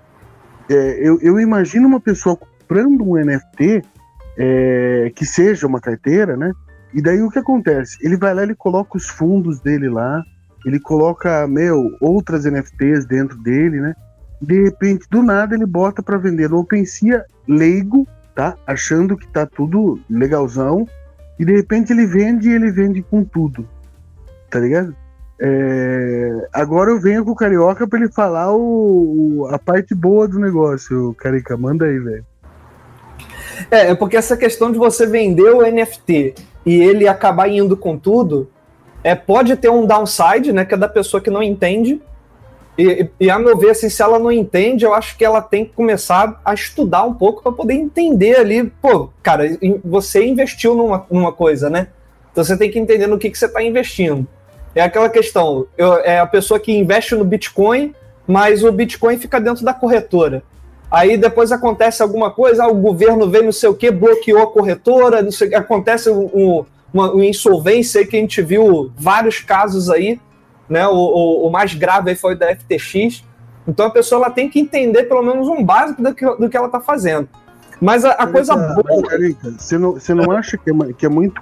[0.69, 3.81] É, eu, eu, imagino uma pessoa comprando um NFT
[4.37, 6.53] é, que seja uma carteira, né?
[6.93, 7.97] E daí o que acontece?
[8.01, 10.23] Ele vai lá, ele coloca os fundos dele lá,
[10.65, 13.95] ele coloca, meu, outras NFTs dentro dele, né?
[14.41, 18.55] De repente, do nada, ele bota para vender no OpenSea leigo, tá?
[18.65, 20.87] Achando que tá tudo legalzão.
[21.39, 23.67] E de repente ele vende e ele vende com tudo.
[24.49, 24.95] Tá ligado?
[25.43, 30.39] É, agora eu venho com o Carioca para ele falar o, a parte boa do
[30.39, 31.15] negócio.
[31.17, 32.25] Carica, manda aí, velho.
[33.69, 37.97] É, é porque essa questão de você vender o NFT e ele acabar indo com
[37.97, 38.49] tudo,
[39.03, 41.99] é, pode ter um downside, né, que é da pessoa que não entende.
[42.81, 45.65] E, e a meu ver, assim, se ela não entende, eu acho que ela tem
[45.65, 48.71] que começar a estudar um pouco para poder entender ali.
[48.81, 49.45] Pô, cara,
[49.83, 51.87] você investiu numa, numa coisa, né?
[52.31, 54.27] Então você tem que entender no que, que você está investindo.
[54.73, 57.93] É aquela questão, eu, é a pessoa que investe no Bitcoin,
[58.25, 60.43] mas o Bitcoin fica dentro da corretora.
[60.89, 64.51] Aí depois acontece alguma coisa, ah, o governo vem não sei o que, bloqueou a
[64.51, 70.19] corretora, não sei, acontece um, uma, uma, insolvência que a gente viu vários casos aí,
[70.71, 70.87] né?
[70.87, 73.25] O, o, o, mais grave foi o da FTX.
[73.67, 76.55] Então a pessoa ela tem que entender pelo menos um básico do que, do que
[76.55, 77.27] ela está fazendo.
[77.79, 79.03] Mas a, a coisa boa.
[79.57, 81.41] Você não, você não acha que é, que é muito.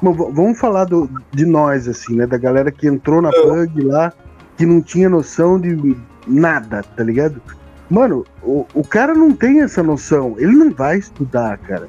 [0.00, 2.26] vamos falar do, de nós, assim, né?
[2.26, 4.12] Da galera que entrou na Pug lá,
[4.56, 7.42] que não tinha noção de nada, tá ligado?
[7.90, 10.36] Mano, o, o cara não tem essa noção.
[10.38, 11.88] Ele não vai estudar, cara.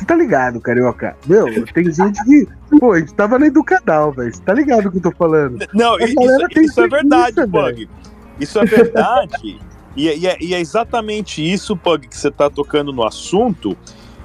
[0.00, 1.14] Você tá ligado, carioca?
[1.26, 2.48] Meu, tem gente que.
[2.78, 4.34] Pô, a gente tava no Educadal, velho.
[4.34, 5.58] Você tá ligado o que eu tô falando?
[5.74, 6.14] Não, isso,
[6.58, 7.86] isso é verdade, Pug.
[8.40, 9.60] Isso é verdade.
[9.94, 13.76] e, e, é, e, é, exatamente isso, Pug, que você tá tocando no assunto.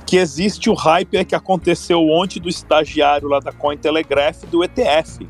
[0.06, 5.28] Que existe o hype é que aconteceu ontem do estagiário lá da Cointelegraph do ETF.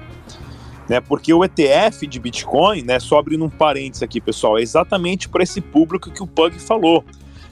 [0.88, 5.28] Né, porque o ETF de Bitcoin, né, só abrindo um parênteses aqui, pessoal, é exatamente
[5.28, 7.04] para esse público que o Pug falou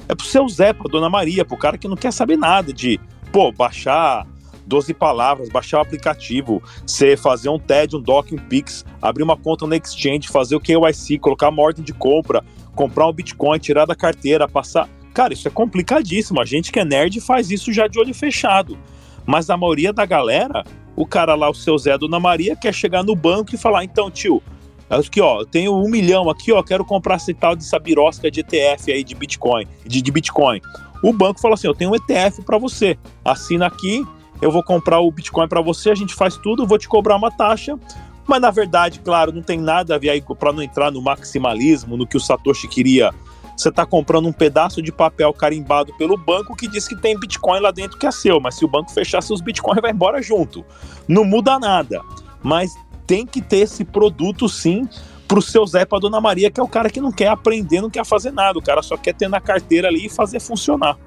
[0.08, 3.00] é pro seu Zé, pra Dona Maria, pro cara que não quer saber nada de,
[3.32, 4.26] pô, baixar
[4.66, 9.38] 12 palavras, baixar o aplicativo, você fazer um TED, um DOC, um Pix, abrir uma
[9.38, 12.44] conta no Exchange, fazer o KYC, colocar uma ordem de compra,
[12.76, 14.88] comprar um Bitcoin, tirar da carteira, passar.
[15.14, 16.42] Cara, isso é complicadíssimo.
[16.42, 18.78] A gente que é nerd faz isso já de olho fechado.
[19.26, 20.64] Mas a maioria da galera,
[20.96, 24.10] o cara lá, o seu Zé Dona Maria, quer chegar no banco e falar: então,
[24.10, 24.42] tio,
[24.90, 28.42] Aqui, ó, eu tenho um milhão aqui, ó, quero comprar esse tal de sabirosca de
[28.42, 30.62] ETF aí de Bitcoin, de, de Bitcoin.
[31.02, 34.06] O banco fala assim, eu tenho um ETF para você, assina aqui,
[34.42, 37.32] eu vou comprar o Bitcoin para você, a gente faz tudo, vou te cobrar uma
[37.32, 37.78] taxa,
[38.28, 41.98] mas na verdade, claro, não tem nada a ver aí para não entrar no maximalismo,
[41.98, 43.12] no que o Satoshi queria.
[43.56, 47.60] Você está comprando um pedaço de papel carimbado pelo banco que diz que tem Bitcoin
[47.60, 50.66] lá dentro que é seu, mas se o banco fechar seus Bitcoins, vai embora junto.
[51.08, 52.02] Não muda nada.
[52.42, 54.88] Mas tem que ter esse produto sim
[55.28, 57.90] pro seu Zé pra Dona Maria, que é o cara que não quer aprender, não
[57.90, 60.98] quer fazer nada, o cara só quer ter na carteira ali e fazer funcionar.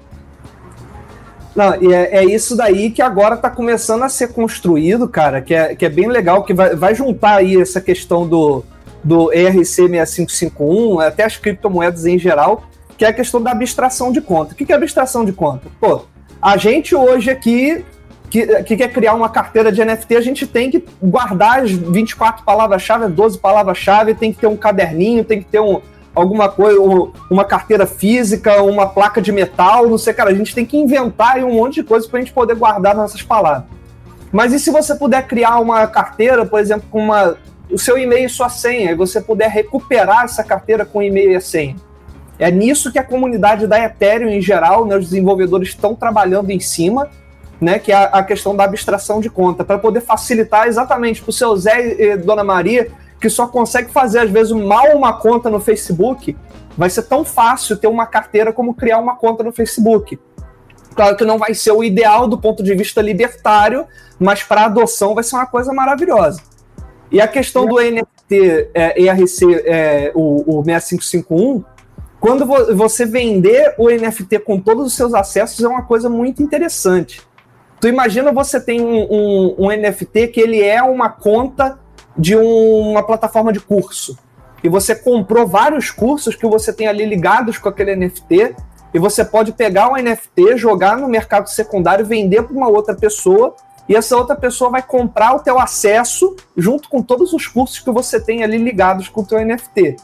[1.55, 5.75] Não, é, é isso daí que agora está começando a ser construído, cara, que é,
[5.75, 8.63] que é bem legal, que vai, vai juntar aí essa questão do,
[9.03, 12.63] do ERC 6551, até as criptomoedas em geral,
[12.95, 14.53] que é a questão da abstração de conta.
[14.53, 15.67] O que é abstração de conta?
[15.79, 16.01] Pô,
[16.39, 17.83] a gente hoje aqui
[18.29, 22.43] que, que quer criar uma carteira de NFT, a gente tem que guardar as 24
[22.43, 25.81] palavras-chave, 12 palavras-chave, tem que ter um caderninho, tem que ter um,
[26.13, 26.79] alguma coisa,
[27.29, 31.37] uma carteira física, uma placa de metal, não sei, cara, a gente tem que inventar
[31.37, 33.63] um monte de coisa para a gente poder guardar nossas palavras.
[34.31, 37.37] Mas e se você puder criar uma carteira, por exemplo, com uma,
[37.71, 41.35] o seu e-mail e sua senha, e você puder recuperar essa carteira com e-mail e
[41.35, 41.75] a senha?
[42.39, 46.59] É nisso que a comunidade da Ethereum em geral, né, os desenvolvedores estão trabalhando em
[46.59, 47.09] cima,
[47.59, 51.33] né, que é a, questão da abstração de conta, para poder facilitar exatamente para o
[51.33, 55.59] seu Zé e Dona Maria, que só consegue fazer, às vezes, mal uma conta no
[55.59, 56.37] Facebook,
[56.77, 60.19] vai ser tão fácil ter uma carteira como criar uma conta no Facebook.
[60.95, 63.85] Claro que não vai ser o ideal do ponto de vista libertário,
[64.19, 66.41] mas para adoção vai ser uma coisa maravilhosa.
[67.11, 71.63] E a questão do NFT é, ERC, é, o, o 6551,
[72.19, 77.21] quando você vender o NFT com todos os seus acessos, é uma coisa muito interessante.
[77.79, 81.79] Tu imagina você tem um, um, um NFT que ele é uma conta
[82.17, 84.17] de um, uma plataforma de curso.
[84.63, 88.55] E você comprou vários cursos que você tem ali ligados com aquele NFT.
[88.93, 93.55] E você pode pegar o NFT, jogar no mercado secundário, vender para uma outra pessoa.
[93.87, 97.91] E essa outra pessoa vai comprar o teu acesso junto com todos os cursos que
[97.91, 99.97] você tem ali ligados com o teu NFT.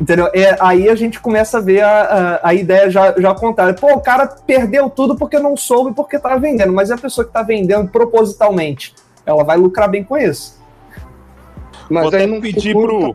[0.00, 0.28] Entendeu?
[0.34, 3.74] É, aí a gente começa a ver a, a, a, ideia já, já ao contrário.
[3.74, 7.24] Pô, o cara perdeu tudo porque não soube porque estava vendendo, mas é a pessoa
[7.24, 10.60] que está vendendo propositalmente, ela vai lucrar bem com isso.
[11.88, 13.14] Mas Vou até pedir pro,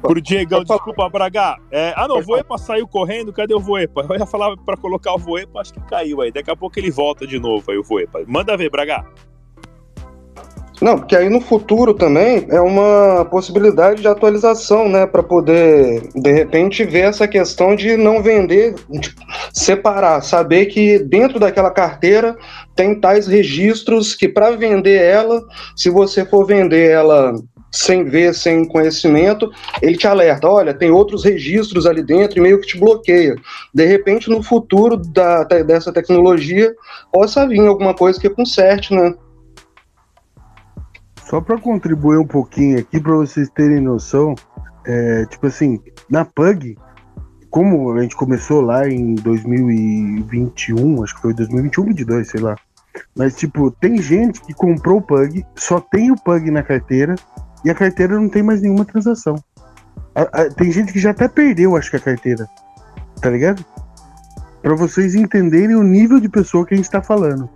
[0.00, 1.58] pro Diegão, desculpa, Braga.
[1.70, 4.06] É, ah, não, o Voepa saiu correndo, cadê o Voepa?
[4.08, 6.32] Eu ia falar para colocar o Voepa, acho que caiu aí.
[6.32, 8.22] Daqui a pouco ele volta de novo aí, o Voepa.
[8.26, 9.04] Manda ver, Braga.
[10.86, 16.30] Não, porque aí no futuro também é uma possibilidade de atualização, né, para poder de
[16.30, 19.12] repente ver essa questão de não vender, de
[19.52, 22.36] separar, saber que dentro daquela carteira
[22.76, 25.42] tem tais registros que para vender ela,
[25.74, 27.34] se você for vender ela
[27.72, 29.50] sem ver, sem conhecimento,
[29.82, 33.34] ele te alerta, olha, tem outros registros ali dentro e meio que te bloqueia.
[33.74, 36.72] De repente, no futuro da, dessa tecnologia,
[37.12, 39.12] possa vir alguma coisa que conserte, né?
[41.28, 44.34] Só para contribuir um pouquinho aqui, para vocês terem noção,
[44.84, 46.78] é, tipo assim, na Pug,
[47.50, 52.56] como a gente começou lá em 2021, acho que foi 2021, 2022, sei lá.
[53.16, 57.16] Mas, tipo, tem gente que comprou o Pug, só tem o Pug na carteira,
[57.64, 59.34] e a carteira não tem mais nenhuma transação.
[60.14, 62.46] A, a, tem gente que já até perdeu, acho que a carteira.
[63.20, 63.64] Tá ligado?
[64.62, 67.50] Para vocês entenderem o nível de pessoa que a gente tá falando.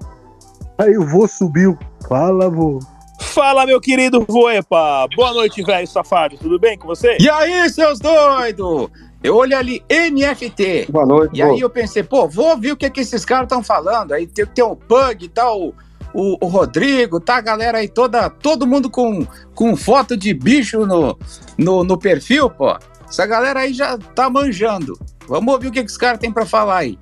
[0.77, 1.77] Aí eu vou subir.
[2.09, 2.81] Fala, vou.
[3.21, 5.07] Fala, meu querido Voepa!
[5.15, 6.37] Boa noite, velho safado.
[6.37, 7.17] Tudo bem com você?
[7.21, 8.89] E aí, seus doidos?
[9.23, 10.87] Eu olhei ali, NFT.
[10.91, 11.37] Boa noite.
[11.37, 14.13] E aí eu pensei, pô, vou ouvir o que, que esses caras estão falando.
[14.13, 15.75] Aí tem, tem o Pug, tá o,
[16.15, 20.87] o, o, Rodrigo, tá a galera aí toda, todo mundo com, com foto de bicho
[20.87, 21.17] no,
[21.59, 22.77] no, no perfil, pô.
[23.09, 24.99] Essa galera aí já tá manjando.
[25.29, 26.99] Vamos ouvir o que, que os caras têm para falar aí.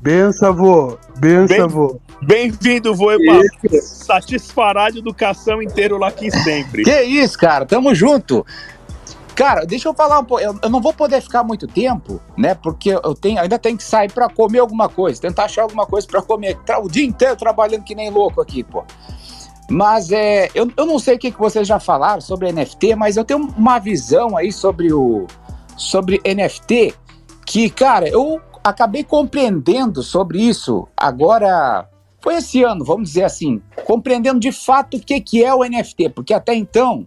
[0.00, 0.98] Benção, vô.
[1.18, 2.00] Benção, Bem- vô.
[2.22, 3.42] Bem-vindo, Voeba.
[3.80, 6.82] Satisfará de educação inteiro lá aqui sempre.
[6.82, 8.44] Que isso, cara, tamo junto.
[9.34, 10.42] Cara, deixa eu falar um pouco.
[10.42, 12.56] Eu, eu não vou poder ficar muito tempo, né?
[12.56, 16.08] Porque eu tenho, ainda tenho que sair pra comer alguma coisa, tentar achar alguma coisa
[16.08, 16.58] pra comer.
[16.82, 18.84] O dia inteiro trabalhando que nem louco aqui, pô.
[19.70, 23.16] Mas é, eu, eu não sei o que, que vocês já falaram sobre NFT, mas
[23.16, 25.26] eu tenho uma visão aí sobre o
[25.76, 26.94] sobre NFT
[27.46, 31.88] que, cara, eu acabei compreendendo sobre isso agora.
[32.20, 36.10] Foi esse ano, vamos dizer assim, compreendendo de fato o que, que é o NFT,
[36.10, 37.06] porque até então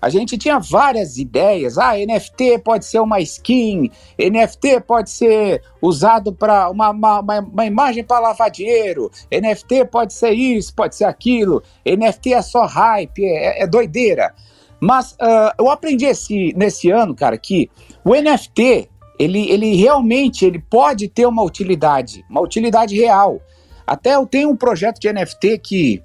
[0.00, 1.76] a gente tinha várias ideias.
[1.76, 8.02] Ah, NFT pode ser uma skin, NFT pode ser usado para uma, uma, uma- imagem
[8.02, 13.62] para lavar dinheiro, NFT pode ser isso, pode ser aquilo, NFT é só hype, é,
[13.62, 14.34] é doideira.
[14.80, 17.70] Mas ah, eu aprendi esse, nesse ano, cara, que
[18.02, 18.88] o NFT,
[19.18, 23.40] ele, ele realmente ele pode ter uma utilidade, uma utilidade real.
[23.86, 26.02] Até eu tenho um projeto de NFT que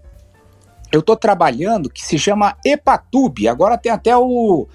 [0.92, 3.48] eu estou trabalhando que se chama Epatube.
[3.48, 4.68] Agora tem até o,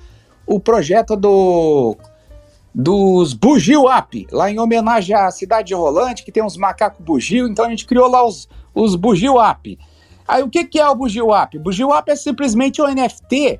[0.46, 1.96] o projeto do
[2.72, 7.64] dos Bugio App, lá em homenagem à cidade rolante, que tem uns macacos bugio, então
[7.64, 9.76] a gente criou lá os, os Bugio App.
[10.26, 11.58] Aí o que, que é o Bugio App?
[11.58, 13.58] Bugio App é simplesmente um NFT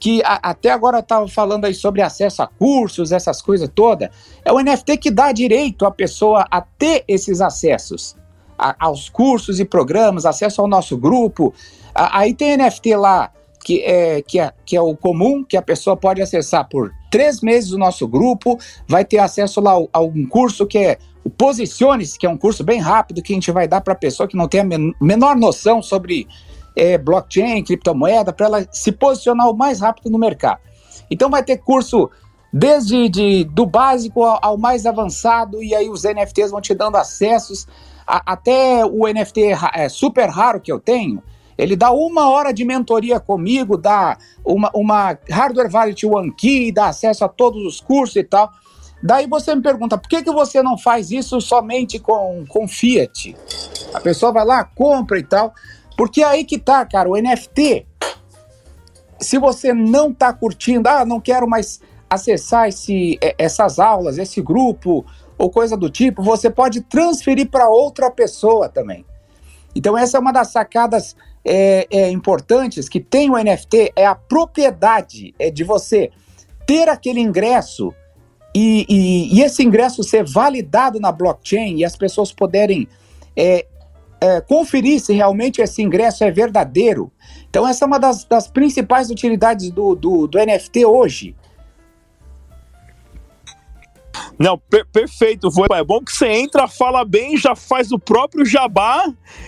[0.00, 4.08] que a- até agora estava falando aí sobre acesso a cursos, essas coisas todas.
[4.42, 8.16] É um NFT que dá direito à pessoa a ter esses acessos
[8.58, 11.52] a- aos cursos e programas, acesso ao nosso grupo.
[11.94, 13.30] A- aí tem NFT lá
[13.64, 17.40] que é, que, é, que é o comum, que a pessoa pode acessar por três
[17.40, 22.16] meses o nosso grupo, vai ter acesso lá a um curso que é o Posicione-se,
[22.16, 24.36] que é um curso bem rápido que a gente vai dar para a pessoa que
[24.36, 26.28] não tem a men- menor noção sobre
[26.76, 30.60] é, blockchain, criptomoeda, para ela se posicionar o mais rápido no mercado.
[31.10, 32.10] Então vai ter curso
[32.52, 36.96] desde de, do básico ao, ao mais avançado, e aí os NFTs vão te dando
[36.96, 37.66] acessos.
[38.06, 41.22] A- até o NFT é, super raro que eu tenho,
[41.58, 46.88] ele dá uma hora de mentoria comigo, dá uma, uma Hardware Wallet One Key, dá
[46.88, 48.50] acesso a todos os cursos e tal.
[49.02, 53.36] Daí você me pergunta, por que, que você não faz isso somente com, com Fiat?
[53.94, 55.52] A pessoa vai lá, compra e tal.
[55.96, 57.86] Porque aí que tá, cara, o NFT,
[59.18, 64.40] se você não tá curtindo, ah, não quero mais acessar esse, eh, essas aulas, esse
[64.42, 65.04] grupo
[65.38, 69.04] ou coisa do tipo, você pode transferir para outra pessoa também.
[69.74, 71.14] Então essa é uma das sacadas
[71.44, 76.10] é, é, importantes que tem o NFT, é a propriedade é de você
[76.66, 77.94] ter aquele ingresso
[78.54, 82.88] e, e- e esse ingresso ser validado na blockchain e as pessoas poderem
[83.36, 83.66] é,
[84.20, 87.12] é, conferir se realmente esse ingresso é verdadeiro.
[87.50, 91.36] Então essa é uma das, das principais utilidades do, do, do NFT hoje.
[94.38, 95.78] Não, per- perfeito, Voeba.
[95.78, 99.04] É bom que você entra, fala bem, já faz o próprio jabá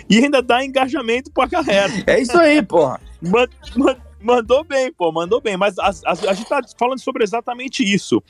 [0.09, 1.93] e ainda dá engajamento pra galera.
[2.07, 3.01] É isso aí, porra.
[3.21, 5.57] Man- man- mandou bem, pô, mandou bem.
[5.57, 8.23] Mas as- as- a, gente tá falando sobre exatamente isso.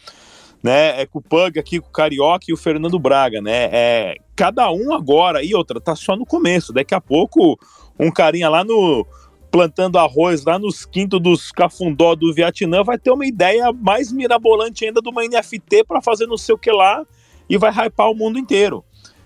[0.61, 3.69] Né, é com o Pug aqui, com o Carioca e o Fernando Braga, né?
[3.71, 6.73] É, cada um agora, e outra, tá só no começo.
[6.73, 7.57] Daqui a pouco,
[7.97, 9.07] um carinha lá no.
[9.51, 14.85] Plantando arroz lá nos quintos dos cafundó do Vietnã vai ter uma ideia mais mirabolante
[14.85, 17.05] ainda de uma NFT para fazer não sei o que lá
[17.49, 18.85] e vai hypar o mundo inteiro.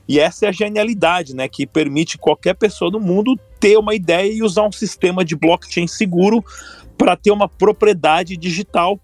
[0.09, 1.49] E essa é a genialidade, né?
[1.49, 5.87] Que permite qualquer pessoa do mundo ter uma ideia e usar um sistema de blockchain
[5.87, 6.45] seguro
[6.99, 9.01] para ter uma propriedade digital,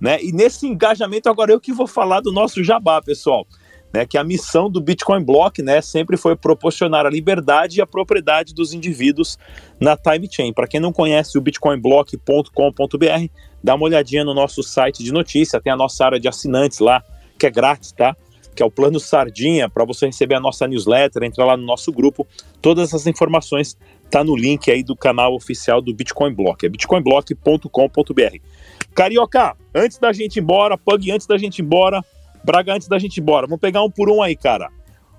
[0.00, 0.22] né?
[0.22, 3.46] E nesse engajamento agora eu que vou falar do nosso jabá, pessoal,
[3.92, 4.06] né?
[4.06, 8.54] Que a missão do Bitcoin Block, né, sempre foi proporcionar a liberdade e a propriedade
[8.54, 9.38] dos indivíduos
[9.78, 10.52] na time chain.
[10.52, 13.26] Para quem não conhece o bitcoinblock.com.br,
[13.62, 17.02] dá uma olhadinha no nosso site de notícia, tem a nossa área de assinantes lá,
[17.38, 18.16] que é grátis, tá?
[18.54, 21.92] Que é o plano Sardinha, para você receber a nossa newsletter, entrar lá no nosso
[21.92, 22.26] grupo.
[22.60, 23.76] Todas as informações
[24.10, 28.36] tá no link aí do canal oficial do Bitcoin Block, é bitcoinblock.com.br.
[28.92, 32.04] Carioca, antes da gente ir embora, Pug, antes da gente ir embora,
[32.44, 34.70] Braga, antes da gente ir embora, vamos pegar um por um aí, cara.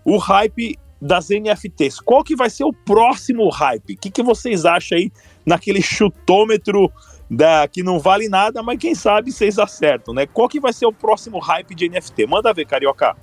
[0.04, 3.94] O hype das NFTs, qual que vai ser o próximo hype?
[3.94, 5.12] O que, que vocês acham aí
[5.46, 6.92] naquele chutômetro
[7.30, 10.26] da, que não vale nada, mas quem sabe vocês acertam, né?
[10.26, 12.28] Qual que vai ser o próximo hype de NFT?
[12.28, 13.16] Manda ver, Carioca.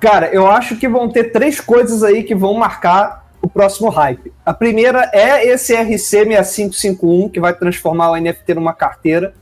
[0.00, 4.32] Cara, eu acho que vão ter três coisas aí que vão marcar o próximo hype.
[4.44, 9.34] A primeira é esse RC6551, que vai transformar o NFT numa carteira.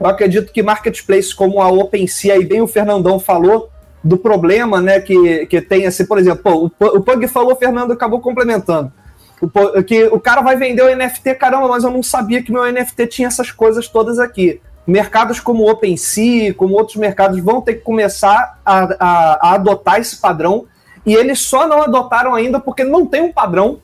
[0.00, 3.68] Eu acredito que marketplace como a OpenSea, aí bem o Fernandão falou,
[4.02, 7.52] do problema né, que, que tem, assim, por exemplo, pô, o, Pu- o Pug falou,
[7.52, 8.92] o Fernando acabou complementando.
[9.40, 12.64] O, que o cara vai vender o NFT, caramba, mas eu não sabia que meu
[12.72, 14.60] NFT tinha essas coisas todas aqui.
[14.86, 20.00] Mercados como o OpenSea, como outros mercados, vão ter que começar a, a- a adotar
[20.00, 20.66] esse padrão
[21.04, 23.78] e eles só não adotaram ainda porque não tem um padrão.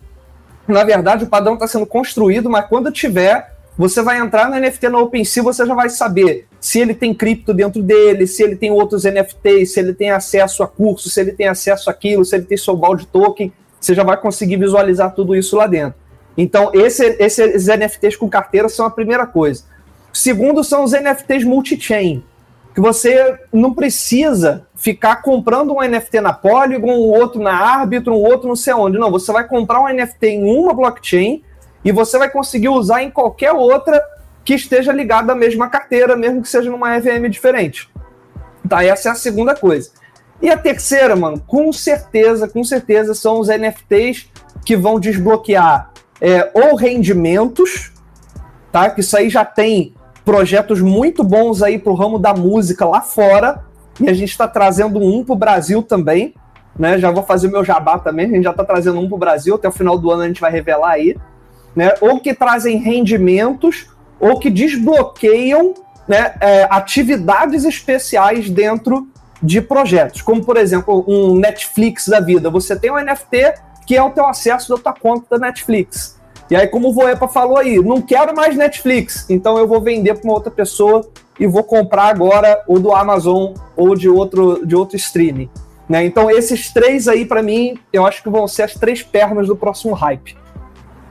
[0.66, 4.88] Na verdade, o padrão está sendo construído, mas quando tiver, você vai entrar no NFT
[4.88, 8.70] no OpenSea, você já vai saber se ele tem cripto dentro dele, se ele tem
[8.70, 12.44] outros NFTs, se ele tem acesso a cursos, se ele tem acesso àquilo, se ele
[12.44, 15.98] tem seu balde token, você já vai conseguir visualizar tudo isso lá dentro.
[16.36, 19.64] Então, esse, esses NFTs com carteira são a primeira coisa.
[20.12, 22.24] Segundo, são os NFTs multi-chain,
[22.74, 28.24] que você não precisa ficar comprando um NFT na Polygon, um outro na Arbitrum, um
[28.24, 28.98] outro não sei onde.
[28.98, 31.42] Não, você vai comprar um NFT em uma blockchain
[31.84, 34.02] e você vai conseguir usar em qualquer outra
[34.44, 37.90] que esteja ligada à mesma carteira, mesmo que seja numa EVM diferente.
[38.68, 39.90] Tá, essa é a segunda coisa.
[40.40, 44.30] E a terceira, mano, com certeza, com certeza são os NFTs
[44.64, 47.92] que vão desbloquear é, ou rendimentos,
[48.72, 48.90] tá?
[48.90, 53.64] Que isso aí já tem projetos muito bons aí pro ramo da música lá fora,
[54.00, 56.34] e a gente está trazendo um para o Brasil também,
[56.78, 56.98] né?
[56.98, 59.54] Já vou fazer meu jabá também, a gente já está trazendo um para o Brasil,
[59.54, 61.16] até o final do ano a gente vai revelar aí
[61.74, 63.86] né, ou que trazem rendimentos,
[64.20, 65.74] ou que desbloqueiam
[66.06, 69.08] né, é, atividades especiais dentro
[69.42, 72.48] de projetos, como por exemplo um Netflix da vida.
[72.50, 73.54] Você tem um NFT
[73.86, 76.18] que é o teu acesso da tua conta da Netflix.
[76.50, 80.14] E aí, como o Voepa falou aí, não quero mais Netflix, então eu vou vender
[80.14, 81.06] para uma outra pessoa
[81.38, 85.50] e vou comprar agora o do Amazon ou de outro, de outro streaming.
[85.88, 86.04] Né?
[86.04, 89.56] Então, esses três aí, para mim, eu acho que vão ser as três pernas do
[89.56, 90.36] próximo hype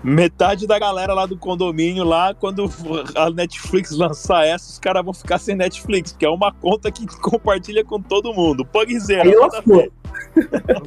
[0.04, 2.70] metade da galera lá do condomínio, lá, quando
[3.16, 7.06] a Netflix lançar essa, os caras vão ficar sem Netflix, porque é uma conta que
[7.22, 8.66] compartilha com todo mundo.
[8.66, 9.24] Pugzeira.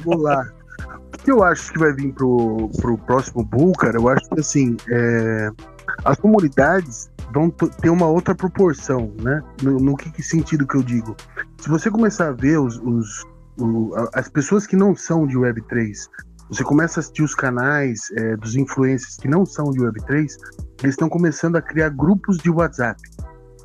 [0.03, 0.45] Vamos lá.
[1.13, 4.39] O que eu acho que vai vir pro, pro próximo Bull, cara, eu acho que
[4.39, 5.49] assim, é,
[6.05, 9.41] as comunidades vão ter uma outra proporção, né?
[9.61, 11.15] No, no que, que, sentido que eu digo?
[11.57, 13.25] Se você começar a ver os, os,
[13.59, 16.07] o, as pessoas que não são de Web3
[16.49, 20.27] você começa a assistir os canais é, dos influencers que não são de Web3,
[20.81, 23.01] eles estão começando a criar grupos de WhatsApp.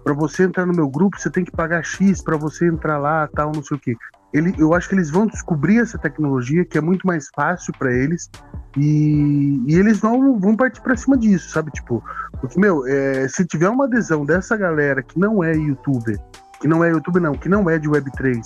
[0.03, 3.28] Para você entrar no meu grupo, você tem que pagar X para você entrar lá,
[3.28, 3.97] tal, não sei o quê.
[4.33, 7.93] Ele, eu acho que eles vão descobrir essa tecnologia que é muito mais fácil para
[7.93, 8.30] eles
[8.76, 11.70] e, e, eles vão, vão partir para cima disso, sabe?
[11.70, 12.03] Tipo,
[12.41, 16.18] porque, meu, é, se tiver uma adesão dessa galera que não é youtuber,
[16.61, 18.41] que não é youtuber não, que não é de Web3,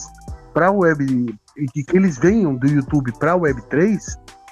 [0.53, 3.98] para web e que, eles venham do YouTube para Web3,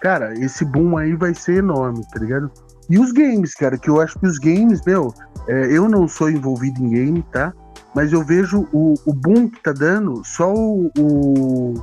[0.00, 2.50] cara, esse boom aí vai ser enorme, tá ligado?
[2.88, 5.12] E os games, cara, que eu acho que os games, meu,
[5.48, 7.52] é, eu não sou envolvido em game, tá?
[7.94, 11.74] Mas eu vejo o, o boom que tá dando, só o, o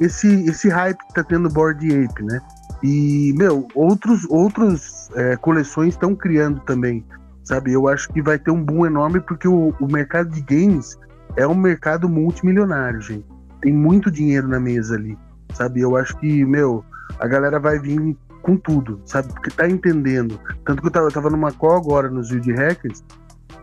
[0.00, 2.40] esse, esse hype que tá tendo Board Ape, né?
[2.82, 7.04] E, meu, outros, outros é, coleções estão criando também,
[7.44, 7.72] sabe?
[7.72, 10.96] Eu acho que vai ter um boom enorme porque o, o mercado de games
[11.36, 13.26] é um mercado multimilionário, gente.
[13.60, 15.16] Tem muito dinheiro na mesa ali,
[15.54, 15.80] sabe?
[15.80, 16.84] Eu acho que, meu,
[17.18, 19.32] a galera vai vir com tudo, sabe?
[19.32, 20.40] Porque tá entendendo.
[20.64, 23.02] Tanto que eu tava, eu tava numa call agora nos Wild Hackers,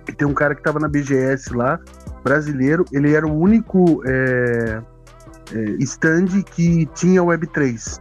[0.08, 1.80] e tem um cara que tava na BGS lá,
[2.24, 4.82] brasileiro, ele era o único é,
[5.54, 8.00] é, stand que tinha Web3,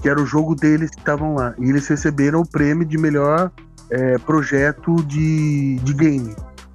[0.00, 1.54] que era o jogo deles que estavam lá.
[1.58, 3.50] E eles receberam o prêmio de melhor
[3.90, 6.34] é, projeto de, de game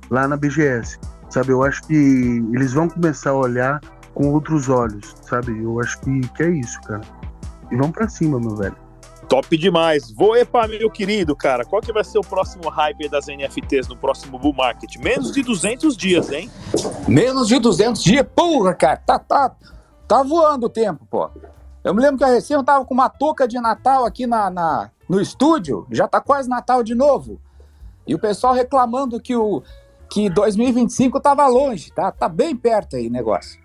[0.10, 1.00] lá na BGS.
[1.30, 1.94] Sabe, eu acho que
[2.54, 3.80] eles vão começar a olhar
[4.14, 5.64] com outros olhos, sabe?
[5.64, 7.01] Eu acho que, que é isso, cara.
[7.72, 8.76] E vamos pra cima, meu velho.
[9.28, 10.12] Top demais.
[10.12, 11.64] Vou epa, meu querido, cara.
[11.64, 14.97] Qual que vai ser o próximo hype das NFTs no próximo bull market?
[14.97, 16.51] Menos de 200 dias, hein?
[17.07, 18.26] Menos de 200 dias?
[18.36, 18.97] Porra, cara.
[18.97, 19.55] Tá, tá,
[20.05, 21.30] tá voando o tempo, pô.
[21.82, 24.49] Eu me lembro que a recém eu tava com uma touca de Natal aqui na,
[24.49, 25.88] na, no estúdio.
[25.89, 27.39] Já tá quase Natal de novo.
[28.05, 29.64] E o pessoal reclamando que o
[30.09, 32.12] que 2025 tava longe, tá?
[32.12, 33.61] Tá bem perto aí o negócio.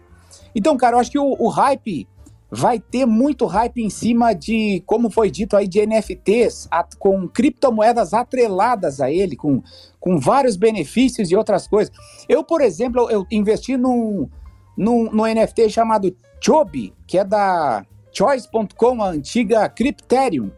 [0.56, 2.08] Então, cara, eu acho que o, o hype
[2.50, 7.28] vai ter muito hype em cima de, como foi dito aí, de NFTs, a, com
[7.28, 9.62] criptomoedas atreladas a ele, com,
[10.00, 11.94] com vários benefícios e outras coisas.
[12.26, 14.30] Eu, por exemplo, eu investi num,
[14.74, 20.50] num, num NFT chamado Chobi, que é da Choice.com, a antiga Crypterium,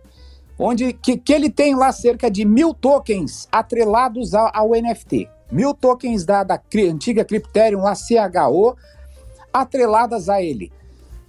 [0.57, 5.29] onde que, que ele tem lá cerca de mil tokens atrelados ao, ao NFT.
[5.51, 8.77] Mil tokens da, da antiga Crypterium, lá CHO,
[9.53, 10.73] atreladas a ele.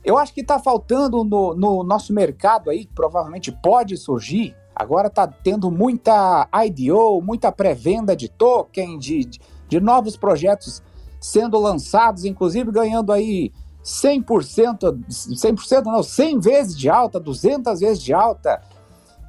[0.03, 4.55] Eu acho que está faltando no, no, nosso mercado aí, que provavelmente pode surgir.
[4.75, 10.81] Agora está tendo muita IDO, muita pré-venda de token, de, de, de, novos projetos
[11.19, 13.51] sendo lançados, inclusive ganhando aí
[13.83, 18.61] 100%, 100% não, 100 vezes de alta, 200 vezes de alta.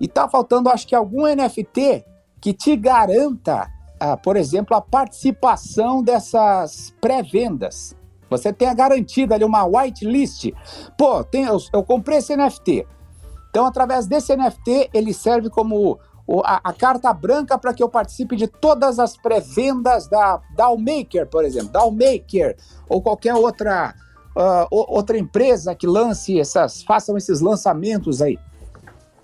[0.01, 2.05] E está faltando, acho que, algum NFT
[2.41, 3.69] que te garanta,
[3.99, 7.95] ah, por exemplo, a participação dessas pré-vendas.
[8.31, 10.53] Você tenha garantido ali uma whitelist.
[10.97, 12.87] Pô, tem, eu, eu comprei esse NFT.
[13.51, 15.99] Então, através desse NFT, ele serve como
[16.45, 21.45] a, a carta branca para que eu participe de todas as pré-vendas da Dalmaker, por
[21.45, 22.57] exemplo, Dalmaker,
[22.89, 23.95] ou qualquer outra,
[24.37, 28.39] uh, outra empresa que lance essas, façam esses lançamentos aí.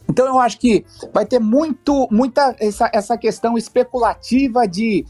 [0.08, 5.04] Então eu acho que vai ter muito, muita essa, essa questão especulativa de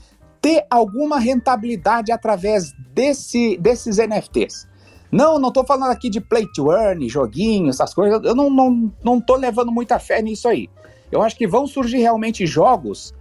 [0.46, 4.68] ter alguma rentabilidade através desse, desses NFTs.
[5.10, 8.22] Não, não estou falando aqui de play to earn, joguinho, essas coisas.
[8.22, 10.70] Eu não, não, não levando muita fé nisso aí.
[11.10, 13.12] Eu acho que vão surgir realmente jogos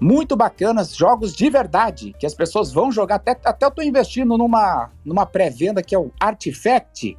[0.00, 3.16] muito bacanas, jogos de verdade, que as pessoas vão jogar.
[3.16, 7.18] Até, até eu estou investindo numa, numa pré-venda que é o Artifact,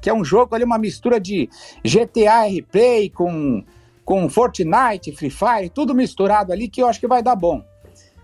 [0.00, 1.50] que é um jogo ali, uma mistura de
[1.84, 3.62] GTA RP com,
[4.06, 7.62] com Fortnite, Free Fire, tudo misturado ali, que eu acho que vai dar bom.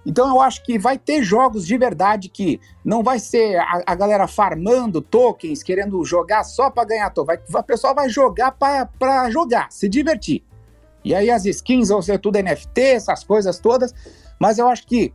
[0.05, 3.95] Então eu acho que vai ter jogos de verdade que não vai ser a, a
[3.95, 7.39] galera farmando tokens, querendo jogar só para ganhar token.
[7.55, 10.45] O pessoal vai jogar para jogar, se divertir.
[11.05, 13.95] E aí as skins vão ser tudo NFT, essas coisas todas.
[14.39, 15.13] Mas eu acho que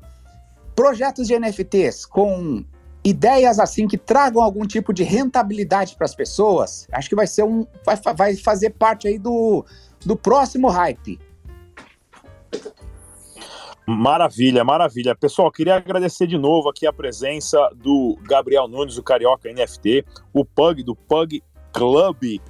[0.76, 2.64] projetos de NFTs com
[3.04, 7.44] ideias assim que tragam algum tipo de rentabilidade para as pessoas, acho que vai ser
[7.44, 7.66] um.
[7.86, 9.66] Vai, vai fazer parte aí do,
[10.06, 11.20] do próximo hype.
[13.90, 15.16] Maravilha, maravilha.
[15.16, 20.44] Pessoal, queria agradecer de novo aqui a presença do Gabriel Nunes, do Carioca NFT, o
[20.44, 22.42] Pug, do Pug Club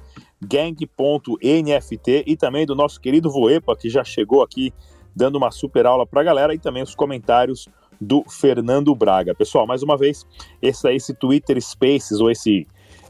[0.42, 4.74] gang.nft e também do nosso querido Voepa, que já chegou aqui
[5.14, 7.68] dando uma super aula para a galera, e também os comentários
[8.00, 9.32] do Fernando Braga.
[9.32, 10.26] Pessoal, mais uma vez,
[10.60, 12.66] esse, esse Twitter Spaces, ou esse